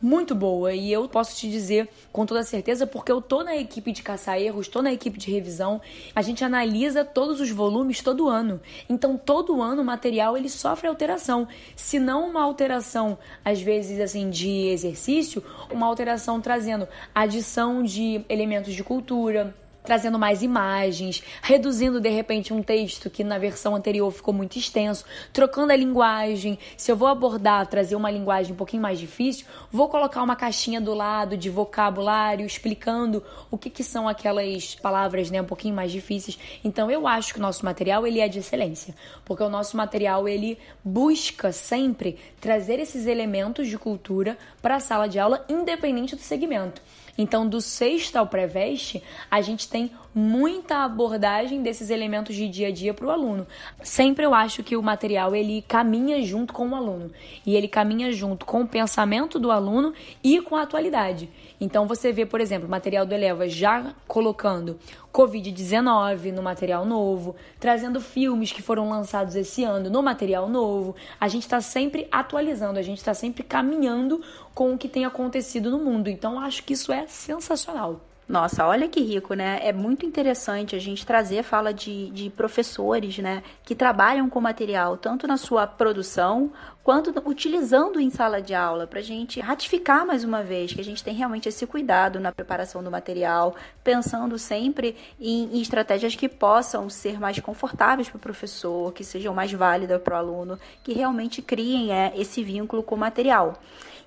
muito 0.00 0.34
boa 0.34 0.72
e 0.72 0.92
eu 0.92 1.08
posso 1.08 1.36
te 1.36 1.50
dizer 1.50 1.88
com 2.12 2.26
toda 2.26 2.42
certeza 2.42 2.86
porque 2.86 3.10
eu 3.10 3.20
tô 3.20 3.42
na 3.42 3.56
equipe 3.56 3.92
de 3.92 4.02
caçar 4.02 4.40
erros, 4.40 4.68
tô 4.68 4.82
na 4.82 4.92
equipe 4.92 5.18
de 5.18 5.30
revisão. 5.30 5.80
A 6.14 6.22
gente 6.22 6.44
analisa 6.44 7.04
todos 7.04 7.40
os 7.40 7.50
volumes 7.50 8.00
todo 8.00 8.28
ano. 8.28 8.60
Então 8.88 9.16
todo 9.16 9.60
ano 9.62 9.82
o 9.82 9.84
material 9.84 10.36
ele 10.36 10.48
sofre 10.48 10.88
alteração. 10.88 11.48
Se 11.74 11.98
não 11.98 12.28
uma 12.28 12.42
alteração 12.42 13.18
às 13.44 13.60
vezes 13.60 14.00
assim 14.00 14.30
de 14.30 14.68
exercício, 14.68 15.42
uma 15.70 15.86
alteração 15.86 16.40
trazendo 16.40 16.86
adição 17.14 17.82
de 17.82 18.24
elementos 18.28 18.74
de 18.74 18.84
cultura, 18.84 19.54
trazendo 19.86 20.18
mais 20.18 20.42
imagens, 20.42 21.22
reduzindo 21.40 22.00
de 22.00 22.08
repente 22.10 22.52
um 22.52 22.62
texto 22.62 23.08
que 23.08 23.22
na 23.22 23.38
versão 23.38 23.74
anterior 23.74 24.10
ficou 24.10 24.34
muito 24.34 24.58
extenso, 24.58 25.04
trocando 25.32 25.72
a 25.72 25.76
linguagem. 25.76 26.58
Se 26.76 26.90
eu 26.90 26.96
vou 26.96 27.08
abordar, 27.08 27.66
trazer 27.68 27.94
uma 27.94 28.10
linguagem 28.10 28.52
um 28.52 28.56
pouquinho 28.56 28.82
mais 28.82 28.98
difícil, 28.98 29.46
vou 29.70 29.88
colocar 29.88 30.22
uma 30.22 30.34
caixinha 30.34 30.80
do 30.80 30.92
lado 30.92 31.36
de 31.36 31.48
vocabulário 31.48 32.44
explicando 32.44 33.22
o 33.50 33.56
que, 33.56 33.70
que 33.70 33.84
são 33.84 34.08
aquelas 34.08 34.74
palavras, 34.74 35.30
né, 35.30 35.40
um 35.40 35.46
pouquinho 35.46 35.74
mais 35.74 35.92
difíceis. 35.92 36.36
Então 36.64 36.90
eu 36.90 37.06
acho 37.06 37.32
que 37.32 37.38
o 37.38 37.42
nosso 37.42 37.64
material 37.64 38.04
ele 38.06 38.18
é 38.18 38.28
de 38.28 38.40
excelência, 38.40 38.94
porque 39.24 39.42
o 39.42 39.48
nosso 39.48 39.76
material 39.76 40.28
ele 40.28 40.58
busca 40.84 41.52
sempre 41.52 42.18
trazer 42.40 42.80
esses 42.80 43.06
elementos 43.06 43.68
de 43.68 43.78
cultura 43.78 44.36
para 44.60 44.74
a 44.76 44.80
sala 44.80 45.08
de 45.08 45.20
aula, 45.20 45.44
independente 45.48 46.16
do 46.16 46.22
segmento. 46.22 46.82
Então, 47.18 47.48
do 47.48 47.60
sexto 47.60 48.16
ao 48.16 48.26
pré-veste, 48.26 49.02
a 49.30 49.40
gente 49.40 49.68
tem 49.68 49.90
muita 50.14 50.84
abordagem 50.84 51.62
desses 51.62 51.90
elementos 51.90 52.34
de 52.34 52.48
dia 52.48 52.68
a 52.68 52.70
dia 52.70 52.94
para 52.94 53.06
o 53.06 53.10
aluno. 53.10 53.46
Sempre 53.82 54.24
eu 54.24 54.34
acho 54.34 54.62
que 54.62 54.76
o 54.76 54.82
material 54.82 55.34
ele 55.34 55.62
caminha 55.68 56.22
junto 56.22 56.52
com 56.52 56.68
o 56.68 56.74
aluno 56.74 57.10
e 57.44 57.54
ele 57.54 57.68
caminha 57.68 58.12
junto 58.12 58.46
com 58.46 58.62
o 58.62 58.68
pensamento 58.68 59.38
do 59.38 59.50
aluno 59.50 59.92
e 60.22 60.40
com 60.40 60.56
a 60.56 60.62
atualidade. 60.62 61.28
Então 61.60 61.86
você 61.86 62.12
vê, 62.12 62.26
por 62.26 62.40
exemplo, 62.40 62.68
o 62.68 62.70
material 62.70 63.06
do 63.06 63.14
Eleva 63.14 63.48
já 63.48 63.94
colocando 64.06 64.78
Covid-19 65.12 66.32
no 66.32 66.42
material 66.42 66.84
novo, 66.84 67.34
trazendo 67.58 68.00
filmes 68.00 68.52
que 68.52 68.60
foram 68.60 68.88
lançados 68.90 69.34
esse 69.34 69.64
ano 69.64 69.88
no 69.88 70.02
material 70.02 70.48
novo. 70.48 70.94
A 71.18 71.28
gente 71.28 71.42
está 71.42 71.60
sempre 71.60 72.06
atualizando, 72.12 72.78
a 72.78 72.82
gente 72.82 72.98
está 72.98 73.14
sempre 73.14 73.42
caminhando 73.42 74.20
com 74.54 74.74
o 74.74 74.78
que 74.78 74.88
tem 74.88 75.04
acontecido 75.04 75.70
no 75.70 75.78
mundo. 75.78 76.08
Então, 76.08 76.38
acho 76.38 76.62
que 76.64 76.74
isso 76.74 76.92
é 76.92 77.06
sensacional. 77.06 78.00
Nossa, 78.28 78.66
olha 78.66 78.88
que 78.88 79.00
rico, 79.00 79.34
né? 79.34 79.60
É 79.62 79.72
muito 79.72 80.04
interessante 80.04 80.74
a 80.74 80.80
gente 80.80 81.06
trazer 81.06 81.44
fala 81.44 81.72
de, 81.72 82.10
de 82.10 82.28
professores, 82.28 83.18
né? 83.18 83.40
Que 83.62 83.72
trabalham 83.72 84.28
com 84.28 84.40
material, 84.40 84.96
tanto 84.96 85.28
na 85.28 85.36
sua 85.36 85.64
produção, 85.64 86.50
quanto 86.86 87.12
utilizando 87.28 87.98
em 87.98 88.10
sala 88.10 88.40
de 88.40 88.54
aula, 88.54 88.86
para 88.86 89.00
a 89.00 89.02
gente 89.02 89.40
ratificar 89.40 90.06
mais 90.06 90.22
uma 90.22 90.40
vez 90.44 90.72
que 90.72 90.80
a 90.80 90.84
gente 90.84 91.02
tem 91.02 91.12
realmente 91.12 91.48
esse 91.48 91.66
cuidado 91.66 92.20
na 92.20 92.30
preparação 92.30 92.80
do 92.80 92.92
material, 92.92 93.56
pensando 93.82 94.38
sempre 94.38 94.94
em, 95.20 95.56
em 95.56 95.60
estratégias 95.60 96.14
que 96.14 96.28
possam 96.28 96.88
ser 96.88 97.18
mais 97.18 97.40
confortáveis 97.40 98.08
para 98.08 98.18
o 98.18 98.20
professor, 98.20 98.92
que 98.92 99.02
sejam 99.02 99.34
mais 99.34 99.52
válidas 99.52 100.00
para 100.00 100.14
o 100.14 100.18
aluno, 100.18 100.60
que 100.84 100.92
realmente 100.92 101.42
criem 101.42 101.92
é, 101.92 102.12
esse 102.16 102.40
vínculo 102.40 102.84
com 102.84 102.94
o 102.94 102.98
material. 102.98 103.60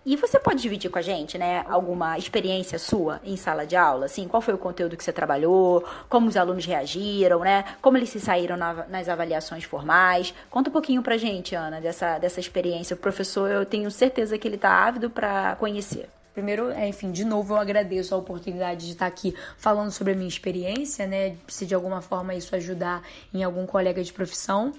E 0.05 0.15
você 0.15 0.39
pode 0.39 0.61
dividir 0.61 0.89
com 0.89 0.97
a 0.97 1.01
gente, 1.01 1.37
né, 1.37 1.63
alguma 1.67 2.17
experiência 2.17 2.79
sua 2.79 3.19
em 3.23 3.35
sala 3.35 3.65
de 3.65 3.75
aula? 3.75 4.05
Assim, 4.05 4.27
qual 4.27 4.41
foi 4.41 4.53
o 4.53 4.57
conteúdo 4.57 4.95
que 4.95 5.03
você 5.03 5.11
trabalhou? 5.11 5.83
Como 6.07 6.27
os 6.27 6.37
alunos 6.37 6.65
reagiram, 6.65 7.39
né? 7.39 7.65
Como 7.81 7.97
eles 7.97 8.09
se 8.09 8.19
saíram 8.19 8.55
na, 8.55 8.85
nas 8.87 9.09
avaliações 9.09 9.65
formais? 9.65 10.33
Conta 10.49 10.69
um 10.69 10.73
pouquinho 10.73 11.03
pra 11.03 11.17
gente, 11.17 11.53
Ana, 11.53 11.81
dessa, 11.81 12.17
dessa 12.17 12.39
experiência. 12.39 12.93
O 12.93 12.97
professor, 12.97 13.51
eu 13.51 13.65
tenho 13.65 13.91
certeza 13.91 14.37
que 14.37 14.47
ele 14.47 14.57
tá 14.57 14.71
ávido 14.71 15.09
para 15.09 15.55
conhecer. 15.57 16.09
Primeiro, 16.33 16.69
é, 16.69 16.87
enfim, 16.87 17.11
de 17.11 17.25
novo 17.25 17.53
eu 17.53 17.57
agradeço 17.57 18.15
a 18.15 18.17
oportunidade 18.17 18.85
de 18.85 18.93
estar 18.93 19.07
aqui 19.07 19.35
falando 19.57 19.91
sobre 19.91 20.13
a 20.13 20.15
minha 20.15 20.27
experiência, 20.27 21.05
né? 21.05 21.35
Se 21.47 21.65
de 21.65 21.75
alguma 21.75 22.01
forma 22.01 22.33
isso 22.33 22.55
ajudar 22.55 23.03
em 23.33 23.43
algum 23.43 23.65
colega 23.65 24.01
de 24.01 24.13
profissão. 24.13 24.71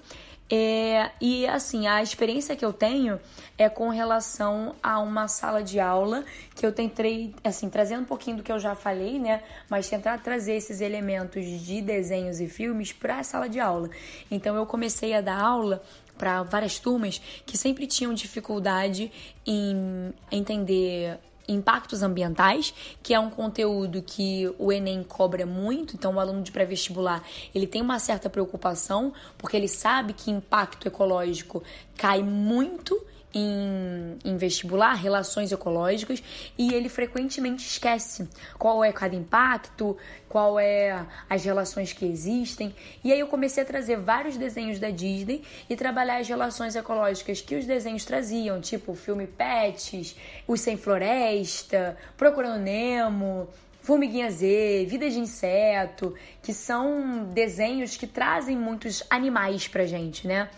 É, 0.53 1.11
e 1.21 1.47
assim, 1.47 1.87
a 1.87 2.03
experiência 2.03 2.57
que 2.57 2.65
eu 2.65 2.73
tenho 2.73 3.17
é 3.57 3.69
com 3.69 3.87
relação 3.87 4.75
a 4.83 4.99
uma 4.99 5.29
sala 5.29 5.63
de 5.63 5.79
aula 5.79 6.25
que 6.53 6.65
eu 6.65 6.73
tentei, 6.73 7.33
assim, 7.41 7.69
trazendo 7.69 8.01
um 8.01 8.05
pouquinho 8.05 8.37
do 8.37 8.43
que 8.43 8.51
eu 8.51 8.59
já 8.59 8.75
falei, 8.75 9.17
né? 9.17 9.41
Mas 9.69 9.89
tentar 9.89 10.17
trazer 10.17 10.55
esses 10.55 10.81
elementos 10.81 11.45
de 11.45 11.81
desenhos 11.81 12.41
e 12.41 12.49
filmes 12.49 12.91
para 12.91 13.19
a 13.19 13.23
sala 13.23 13.47
de 13.47 13.61
aula. 13.61 13.89
Então 14.29 14.57
eu 14.57 14.65
comecei 14.65 15.13
a 15.13 15.21
dar 15.21 15.39
aula 15.39 15.81
para 16.17 16.43
várias 16.43 16.77
turmas 16.77 17.21
que 17.45 17.57
sempre 17.57 17.87
tinham 17.87 18.13
dificuldade 18.13 19.09
em 19.47 20.13
entender 20.29 21.17
impactos 21.47 22.01
ambientais, 22.01 22.73
que 23.01 23.13
é 23.13 23.19
um 23.19 23.29
conteúdo 23.29 24.01
que 24.01 24.53
o 24.57 24.71
Enem 24.71 25.03
cobra 25.03 25.45
muito, 25.45 25.95
então 25.95 26.15
o 26.15 26.19
aluno 26.19 26.41
de 26.41 26.51
pré-vestibular, 26.51 27.23
ele 27.53 27.67
tem 27.67 27.81
uma 27.81 27.99
certa 27.99 28.29
preocupação, 28.29 29.13
porque 29.37 29.57
ele 29.57 29.67
sabe 29.67 30.13
que 30.13 30.31
impacto 30.31 30.87
ecológico 30.87 31.63
cai 31.97 32.23
muito 32.23 32.99
em, 33.33 34.17
em, 34.23 34.37
vestibular, 34.37 34.93
relações 34.93 35.51
ecológicas, 35.51 36.21
e 36.57 36.73
ele 36.73 36.89
frequentemente 36.89 37.65
esquece 37.65 38.27
qual 38.57 38.83
é 38.83 38.91
cada 38.91 39.15
impacto, 39.15 39.97
qual 40.27 40.59
é 40.59 41.05
as 41.29 41.43
relações 41.43 41.93
que 41.93 42.05
existem. 42.05 42.75
E 43.03 43.11
aí 43.11 43.19
eu 43.19 43.27
comecei 43.27 43.63
a 43.63 43.65
trazer 43.65 43.97
vários 43.97 44.37
desenhos 44.37 44.79
da 44.79 44.89
Disney 44.89 45.43
e 45.69 45.75
trabalhar 45.75 46.17
as 46.17 46.27
relações 46.27 46.75
ecológicas 46.75 47.41
que 47.41 47.55
os 47.55 47.65
desenhos 47.65 48.05
traziam, 48.05 48.59
tipo 48.61 48.91
o 48.91 48.95
filme 48.95 49.27
Pets, 49.27 50.15
Os 50.47 50.61
Sem 50.61 50.77
Floresta, 50.77 51.97
Procurando 52.17 52.61
Nemo, 52.61 53.47
Formiguinha 53.81 54.29
Z, 54.29 54.85
Vida 54.87 55.09
de 55.09 55.19
Inseto, 55.19 56.13
que 56.41 56.53
são 56.53 57.25
desenhos 57.33 57.97
que 57.97 58.05
trazem 58.05 58.55
muitos 58.55 59.03
animais 59.09 59.67
pra 59.67 59.85
gente, 59.85 60.27
né? 60.27 60.49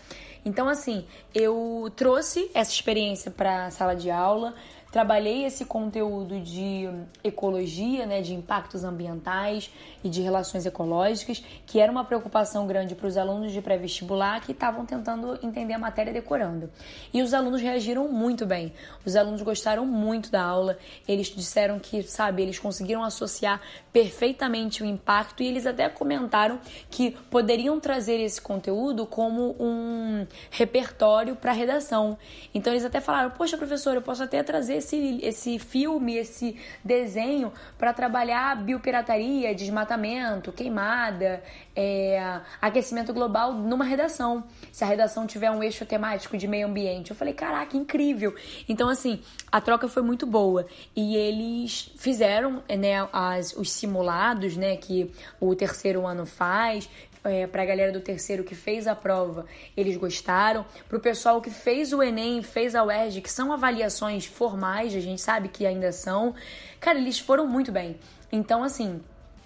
Então, 0.44 0.68
assim, 0.68 1.06
eu 1.34 1.90
trouxe 1.96 2.50
essa 2.52 2.70
experiência 2.70 3.30
para 3.30 3.66
a 3.66 3.70
sala 3.70 3.94
de 3.96 4.10
aula, 4.10 4.54
trabalhei 4.94 5.44
esse 5.44 5.64
conteúdo 5.64 6.38
de 6.38 6.88
ecologia, 7.24 8.06
né, 8.06 8.22
de 8.22 8.32
impactos 8.32 8.84
ambientais 8.84 9.68
e 10.04 10.08
de 10.08 10.22
relações 10.22 10.64
ecológicas, 10.66 11.42
que 11.66 11.80
era 11.80 11.90
uma 11.90 12.04
preocupação 12.04 12.64
grande 12.64 12.94
para 12.94 13.08
os 13.08 13.16
alunos 13.16 13.50
de 13.50 13.60
pré-vestibular 13.60 14.40
que 14.40 14.52
estavam 14.52 14.86
tentando 14.86 15.36
entender 15.42 15.72
a 15.72 15.80
matéria 15.80 16.12
decorando. 16.12 16.70
E 17.12 17.22
os 17.22 17.34
alunos 17.34 17.60
reagiram 17.60 18.06
muito 18.06 18.46
bem. 18.46 18.72
Os 19.04 19.16
alunos 19.16 19.42
gostaram 19.42 19.84
muito 19.84 20.30
da 20.30 20.44
aula. 20.44 20.78
Eles 21.08 21.26
disseram 21.26 21.80
que, 21.80 22.04
sabe, 22.04 22.42
eles 22.42 22.60
conseguiram 22.60 23.02
associar 23.02 23.60
perfeitamente 23.92 24.80
o 24.80 24.86
impacto 24.86 25.42
e 25.42 25.48
eles 25.48 25.66
até 25.66 25.88
comentaram 25.88 26.60
que 26.88 27.10
poderiam 27.30 27.80
trazer 27.80 28.20
esse 28.20 28.40
conteúdo 28.40 29.06
como 29.06 29.56
um 29.58 30.24
repertório 30.52 31.34
para 31.34 31.50
redação. 31.50 32.16
Então 32.54 32.72
eles 32.72 32.84
até 32.84 33.00
falaram: 33.00 33.30
"Poxa, 33.30 33.56
professor, 33.56 33.96
eu 33.96 34.02
posso 34.02 34.22
até 34.22 34.40
trazer 34.40 34.83
esse, 34.84 35.18
esse 35.22 35.58
filme, 35.58 36.16
esse 36.16 36.56
desenho 36.84 37.52
para 37.78 37.92
trabalhar 37.92 38.56
biopirataria, 38.62 39.54
desmatamento, 39.54 40.52
queimada, 40.52 41.42
é, 41.74 42.40
aquecimento 42.60 43.12
global 43.12 43.52
numa 43.52 43.84
redação. 43.84 44.44
Se 44.70 44.84
a 44.84 44.86
redação 44.86 45.26
tiver 45.26 45.50
um 45.50 45.62
eixo 45.62 45.84
temático 45.86 46.36
de 46.36 46.46
meio 46.46 46.66
ambiente. 46.66 47.10
Eu 47.10 47.16
falei, 47.16 47.34
caraca, 47.34 47.76
incrível. 47.76 48.34
Então, 48.68 48.88
assim, 48.88 49.20
a 49.50 49.60
troca 49.60 49.88
foi 49.88 50.02
muito 50.02 50.26
boa. 50.26 50.66
E 50.94 51.16
eles 51.16 51.90
fizeram 51.96 52.62
né, 52.68 53.08
as, 53.12 53.52
os 53.52 53.72
simulados 53.72 54.56
né, 54.56 54.76
que 54.76 55.10
o 55.40 55.54
terceiro 55.54 56.06
ano 56.06 56.26
faz, 56.26 56.88
é, 57.24 57.46
para 57.46 57.62
a 57.62 57.66
galera 57.66 57.90
do 57.90 58.00
terceiro 58.00 58.44
que 58.44 58.54
fez 58.54 58.86
a 58.86 58.94
prova, 58.94 59.46
eles 59.76 59.96
gostaram. 59.96 60.64
Para 60.88 60.98
o 60.98 61.00
pessoal 61.00 61.40
que 61.40 61.50
fez 61.50 61.92
o 61.92 62.02
Enem, 62.02 62.42
fez 62.42 62.74
a 62.74 62.84
UERJ, 62.84 63.20
que 63.20 63.30
são 63.30 63.52
avaliações 63.52 64.26
formais, 64.26 64.94
a 64.94 65.00
gente 65.00 65.20
sabe 65.20 65.48
que 65.48 65.66
ainda 65.66 65.90
são, 65.90 66.34
cara, 66.78 66.98
eles 66.98 67.18
foram 67.18 67.46
muito 67.46 67.72
bem. 67.72 67.96
Então, 68.30 68.62
assim, 68.62 69.00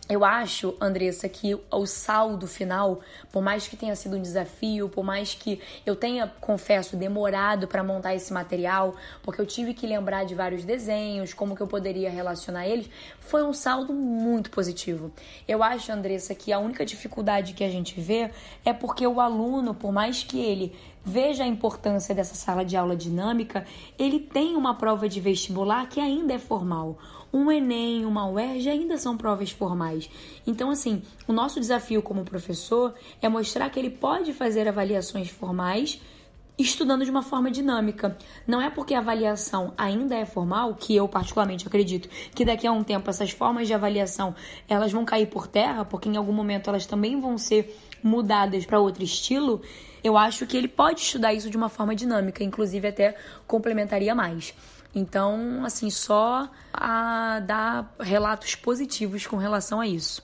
eu 0.08 0.24
acho, 0.24 0.74
Andressa, 0.80 1.28
que 1.28 1.54
o 1.70 1.86
saldo 1.86 2.46
final, 2.46 3.00
por 3.30 3.42
mais 3.42 3.68
que 3.68 3.76
tenha 3.76 3.94
sido 3.94 4.16
um 4.16 4.22
desafio, 4.22 4.88
por 4.88 5.04
mais 5.04 5.34
que 5.34 5.60
eu 5.84 5.94
tenha, 5.94 6.26
confesso, 6.40 6.96
demorado 6.96 7.68
para 7.68 7.84
montar 7.84 8.14
esse 8.14 8.32
material, 8.32 8.96
porque 9.22 9.38
eu 9.38 9.44
tive 9.44 9.74
que 9.74 9.86
lembrar 9.86 10.24
de 10.24 10.34
vários 10.34 10.64
desenhos, 10.64 11.34
como 11.34 11.54
que 11.54 11.60
eu 11.60 11.66
poderia 11.66 12.08
relacionar 12.08 12.66
eles, 12.66 12.88
foi 13.20 13.42
um 13.42 13.52
saldo 13.52 13.92
muito 13.92 14.50
positivo. 14.50 15.12
Eu 15.46 15.62
acho, 15.62 15.92
Andressa, 15.92 16.34
que 16.34 16.54
a 16.54 16.58
única 16.58 16.86
dificuldade 16.86 17.52
que 17.52 17.62
a 17.62 17.68
gente 17.68 18.00
vê 18.00 18.30
é 18.64 18.72
porque 18.72 19.06
o 19.06 19.20
aluno, 19.20 19.74
por 19.74 19.92
mais 19.92 20.22
que 20.22 20.40
ele 20.40 20.74
veja 21.04 21.44
a 21.44 21.46
importância 21.46 22.14
dessa 22.14 22.34
sala 22.34 22.64
de 22.64 22.76
aula 22.76 22.96
dinâmica, 22.96 23.66
ele 23.98 24.20
tem 24.20 24.56
uma 24.56 24.74
prova 24.74 25.08
de 25.08 25.20
vestibular 25.20 25.86
que 25.88 26.00
ainda 26.00 26.32
é 26.32 26.38
formal 26.38 26.98
um 27.32 27.50
Enem, 27.50 28.04
uma 28.04 28.28
UERJ 28.28 28.70
ainda 28.70 28.96
são 28.96 29.16
provas 29.16 29.50
formais. 29.50 30.08
Então, 30.46 30.70
assim, 30.70 31.02
o 31.26 31.32
nosso 31.32 31.60
desafio 31.60 32.02
como 32.02 32.24
professor 32.24 32.94
é 33.20 33.28
mostrar 33.28 33.68
que 33.70 33.78
ele 33.78 33.90
pode 33.90 34.32
fazer 34.32 34.66
avaliações 34.66 35.28
formais 35.28 36.00
estudando 36.58 37.04
de 37.04 37.10
uma 37.10 37.22
forma 37.22 37.50
dinâmica. 37.50 38.16
Não 38.46 38.60
é 38.60 38.68
porque 38.68 38.92
a 38.92 38.98
avaliação 38.98 39.72
ainda 39.78 40.16
é 40.16 40.26
formal, 40.26 40.74
que 40.74 40.96
eu 40.96 41.06
particularmente 41.06 41.66
acredito 41.66 42.08
que 42.34 42.44
daqui 42.44 42.66
a 42.66 42.72
um 42.72 42.82
tempo 42.82 43.08
essas 43.08 43.30
formas 43.30 43.68
de 43.68 43.74
avaliação 43.74 44.34
elas 44.68 44.90
vão 44.90 45.04
cair 45.04 45.26
por 45.26 45.46
terra, 45.46 45.84
porque 45.84 46.08
em 46.08 46.16
algum 46.16 46.32
momento 46.32 46.68
elas 46.68 46.84
também 46.84 47.20
vão 47.20 47.38
ser 47.38 47.78
mudadas 48.02 48.66
para 48.66 48.80
outro 48.80 49.04
estilo. 49.04 49.62
Eu 50.02 50.16
acho 50.16 50.46
que 50.46 50.56
ele 50.56 50.68
pode 50.68 51.00
estudar 51.00 51.32
isso 51.32 51.48
de 51.48 51.56
uma 51.56 51.68
forma 51.68 51.94
dinâmica, 51.94 52.42
inclusive 52.42 52.88
até 52.88 53.16
complementaria 53.46 54.14
mais. 54.14 54.52
Então, 54.94 55.64
assim, 55.64 55.90
só 55.90 56.48
a 56.72 57.40
dar 57.40 57.94
relatos 58.00 58.54
positivos 58.54 59.26
com 59.26 59.36
relação 59.36 59.80
a 59.80 59.86
isso. 59.86 60.22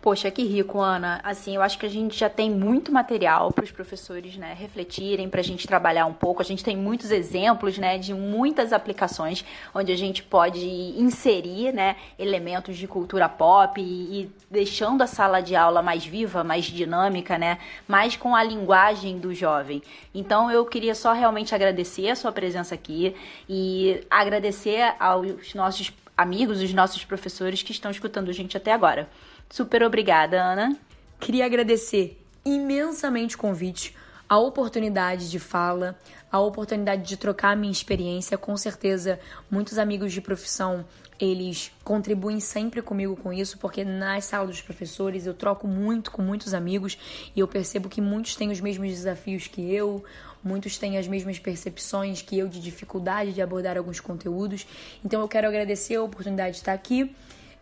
Poxa, 0.00 0.30
que 0.30 0.42
rico, 0.42 0.80
Ana. 0.80 1.20
Assim, 1.22 1.56
eu 1.56 1.60
acho 1.60 1.78
que 1.78 1.84
a 1.84 1.88
gente 1.88 2.18
já 2.18 2.30
tem 2.30 2.50
muito 2.50 2.90
material 2.90 3.52
para 3.52 3.64
os 3.64 3.70
professores, 3.70 4.34
né, 4.34 4.56
refletirem, 4.58 5.28
para 5.28 5.40
a 5.40 5.44
gente 5.44 5.66
trabalhar 5.66 6.06
um 6.06 6.14
pouco. 6.14 6.40
A 6.40 6.44
gente 6.44 6.64
tem 6.64 6.74
muitos 6.74 7.10
exemplos, 7.10 7.76
né, 7.76 7.98
de 7.98 8.14
muitas 8.14 8.72
aplicações 8.72 9.44
onde 9.74 9.92
a 9.92 9.96
gente 9.96 10.22
pode 10.22 10.66
inserir, 10.98 11.74
né, 11.74 11.96
elementos 12.18 12.78
de 12.78 12.88
cultura 12.88 13.28
pop 13.28 13.78
e, 13.78 14.22
e 14.22 14.30
deixando 14.50 15.02
a 15.02 15.06
sala 15.06 15.42
de 15.42 15.54
aula 15.54 15.82
mais 15.82 16.06
viva, 16.06 16.42
mais 16.42 16.64
dinâmica, 16.64 17.36
né, 17.36 17.58
mais 17.86 18.16
com 18.16 18.34
a 18.34 18.42
linguagem 18.42 19.18
do 19.18 19.34
jovem. 19.34 19.82
Então, 20.14 20.50
eu 20.50 20.64
queria 20.64 20.94
só 20.94 21.12
realmente 21.12 21.54
agradecer 21.54 22.08
a 22.08 22.16
sua 22.16 22.32
presença 22.32 22.74
aqui 22.74 23.14
e 23.46 24.02
agradecer 24.10 24.94
aos 24.98 25.52
nossos 25.52 25.92
amigos, 26.16 26.62
os 26.62 26.72
nossos 26.72 27.04
professores 27.04 27.62
que 27.62 27.72
estão 27.72 27.90
escutando 27.90 28.30
a 28.30 28.32
gente 28.32 28.56
até 28.56 28.72
agora. 28.72 29.06
Super 29.50 29.82
obrigada, 29.82 30.40
Ana. 30.40 30.76
Queria 31.18 31.44
agradecer 31.44 32.24
imensamente 32.44 33.34
o 33.34 33.38
convite, 33.38 33.96
a 34.28 34.38
oportunidade 34.38 35.28
de 35.28 35.40
fala, 35.40 35.98
a 36.30 36.38
oportunidade 36.38 37.02
de 37.02 37.16
trocar 37.16 37.50
a 37.50 37.56
minha 37.56 37.72
experiência. 37.72 38.38
Com 38.38 38.56
certeza, 38.56 39.18
muitos 39.50 39.76
amigos 39.76 40.12
de 40.12 40.20
profissão 40.20 40.84
eles 41.18 41.72
contribuem 41.82 42.38
sempre 42.38 42.80
comigo 42.80 43.16
com 43.16 43.32
isso, 43.32 43.58
porque 43.58 43.84
nas 43.84 44.24
salas 44.24 44.50
dos 44.50 44.62
professores 44.62 45.26
eu 45.26 45.34
troco 45.34 45.66
muito 45.66 46.12
com 46.12 46.22
muitos 46.22 46.54
amigos 46.54 46.96
e 47.34 47.40
eu 47.40 47.48
percebo 47.48 47.88
que 47.88 48.00
muitos 48.00 48.36
têm 48.36 48.52
os 48.52 48.60
mesmos 48.60 48.88
desafios 48.88 49.48
que 49.48 49.74
eu, 49.74 50.02
muitos 50.44 50.78
têm 50.78 50.96
as 50.96 51.08
mesmas 51.08 51.40
percepções 51.40 52.22
que 52.22 52.38
eu 52.38 52.46
de 52.46 52.60
dificuldade 52.60 53.32
de 53.32 53.42
abordar 53.42 53.76
alguns 53.76 53.98
conteúdos. 53.98 54.64
Então 55.04 55.20
eu 55.20 55.26
quero 55.26 55.48
agradecer 55.48 55.96
a 55.96 56.02
oportunidade 56.04 56.52
de 56.52 56.58
estar 56.58 56.72
aqui. 56.72 57.14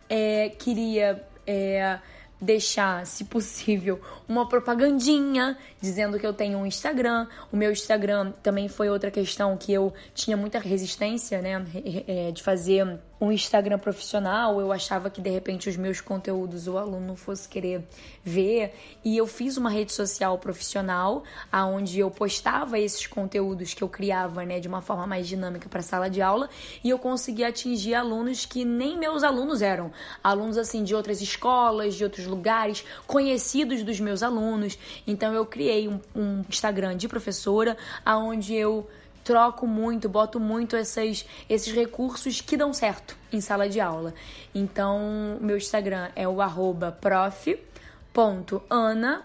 É, 0.07 0.49
queria 0.49 1.27
é, 1.49 1.99
deixar, 2.39 3.05
se 3.05 3.25
possível, 3.25 3.99
uma 4.27 4.47
propagandinha 4.47 5.57
dizendo 5.81 6.19
que 6.19 6.25
eu 6.25 6.33
tenho 6.33 6.59
um 6.59 6.65
Instagram. 6.65 7.27
O 7.51 7.57
meu 7.57 7.71
Instagram 7.71 8.31
também 8.43 8.67
foi 8.67 8.89
outra 8.89 9.09
questão 9.09 9.57
que 9.57 9.73
eu 9.73 9.91
tinha 10.13 10.37
muita 10.37 10.59
resistência, 10.59 11.41
né, 11.41 11.65
é, 12.07 12.31
de 12.31 12.43
fazer 12.43 12.99
um 13.19 13.31
Instagram 13.31 13.77
profissional, 13.77 14.61
eu 14.61 14.71
achava 14.71 15.09
que 15.09 15.21
de 15.21 15.29
repente 15.29 15.67
os 15.67 15.75
meus 15.75 15.99
conteúdos 15.99 16.67
o 16.67 16.77
aluno 16.77 17.15
fosse 17.15 17.49
querer 17.49 17.83
ver, 18.23 18.73
e 19.03 19.17
eu 19.17 19.27
fiz 19.27 19.57
uma 19.57 19.69
rede 19.69 19.91
social 19.91 20.37
profissional 20.37 21.23
aonde 21.51 21.99
eu 21.99 22.09
postava 22.09 22.79
esses 22.79 23.07
conteúdos 23.07 23.73
que 23.73 23.83
eu 23.83 23.89
criava, 23.89 24.45
né, 24.45 24.59
de 24.59 24.67
uma 24.67 24.81
forma 24.81 25.05
mais 25.05 25.27
dinâmica 25.27 25.67
para 25.67 25.81
sala 25.81 26.09
de 26.09 26.21
aula, 26.21 26.49
e 26.83 26.89
eu 26.89 26.99
consegui 26.99 27.43
atingir 27.43 27.95
alunos 27.95 28.45
que 28.45 28.63
nem 28.63 28.97
meus 28.97 29.23
alunos 29.23 29.61
eram, 29.61 29.91
alunos 30.23 30.57
assim 30.57 30.83
de 30.83 30.95
outras 30.95 31.21
escolas, 31.21 31.95
de 31.95 32.03
outros 32.03 32.25
lugares, 32.25 32.85
conhecidos 33.05 33.83
dos 33.83 33.99
meus 33.99 34.23
alunos. 34.23 34.77
Então 35.05 35.33
eu 35.33 35.45
criei 35.45 35.87
um, 35.87 35.99
um 36.15 36.45
Instagram 36.47 36.95
de 36.95 37.07
professora 37.07 37.77
aonde 38.05 38.55
eu 38.55 38.87
troco 39.23 39.65
muito, 39.67 40.09
boto 40.09 40.39
muito 40.39 40.75
essas, 40.75 41.25
esses 41.49 41.73
recursos 41.73 42.41
que 42.41 42.57
dão 42.57 42.73
certo 42.73 43.17
em 43.31 43.39
sala 43.41 43.69
de 43.69 43.79
aula. 43.79 44.13
Então, 44.53 45.37
meu 45.41 45.57
Instagram 45.57 46.09
é 46.15 46.27
o 46.27 46.41
arroba 46.41 46.91
prof.ana, 46.91 47.65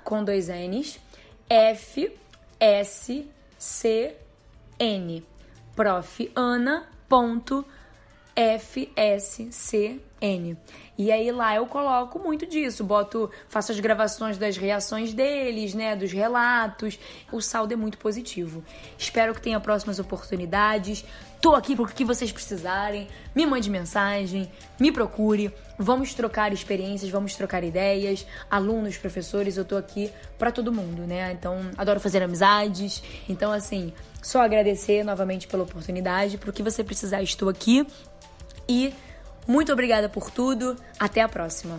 com 0.05 0.23
dois 0.23 0.49
N's, 0.49 1.01
F, 1.49 2.13
S, 2.61 3.29
C, 3.59 4.17
N. 4.79 5.25
profana.fscn. 10.25 10.57
E 10.97 11.11
aí 11.11 11.31
lá 11.33 11.57
eu 11.57 11.67
coloco 11.67 12.21
muito 12.21 12.47
disso, 12.47 12.85
boto, 12.85 13.29
faço 13.49 13.73
as 13.73 13.81
gravações 13.81 14.39
das 14.39 14.57
reações 14.57 15.13
deles, 15.13 15.75
né, 15.75 15.97
dos 15.97 16.13
relatos. 16.13 16.99
O 17.33 17.41
saldo 17.41 17.73
é 17.73 17.77
muito 17.77 17.99
positivo. 17.99 18.63
Espero 18.97 19.35
que 19.35 19.41
tenha 19.41 19.59
próximas 19.59 19.99
oportunidades. 19.99 21.05
Tô 21.41 21.55
aqui 21.55 21.75
pro 21.77 21.87
que 21.87 22.05
vocês 22.05 22.33
precisarem. 22.33 23.09
Me 23.35 23.45
mande 23.45 23.69
mensagem, 23.69 24.51
me 24.79 24.91
procure. 24.93 25.53
Vamos 25.77 26.15
trocar 26.15 26.53
experiências, 26.53 27.11
vamos 27.11 27.35
trocar 27.35 27.65
ideias. 27.65 28.25
Alunos, 28.49 28.97
professores, 28.97 29.57
eu 29.57 29.65
tô 29.65 29.77
aqui 29.77 30.11
para 30.39 30.53
todo 30.53 30.73
mundo, 30.73 31.03
né? 31.03 31.33
Então, 31.33 31.71
adoro 31.77 31.99
fazer 31.99 32.23
amizades. 32.23 33.03
Então, 33.29 33.51
assim, 33.51 33.93
só 34.23 34.41
agradecer 34.41 35.05
novamente 35.05 35.49
pela 35.49 35.65
oportunidade. 35.65 36.39
Pro 36.39 36.53
que 36.53 36.63
você 36.63 36.85
precisar, 36.85 37.21
estou 37.21 37.49
aqui. 37.49 37.85
E 38.67 38.95
muito 39.47 39.73
obrigada 39.73 40.09
por 40.09 40.31
tudo. 40.31 40.77
Até 40.99 41.21
a 41.21 41.29
próxima. 41.29 41.79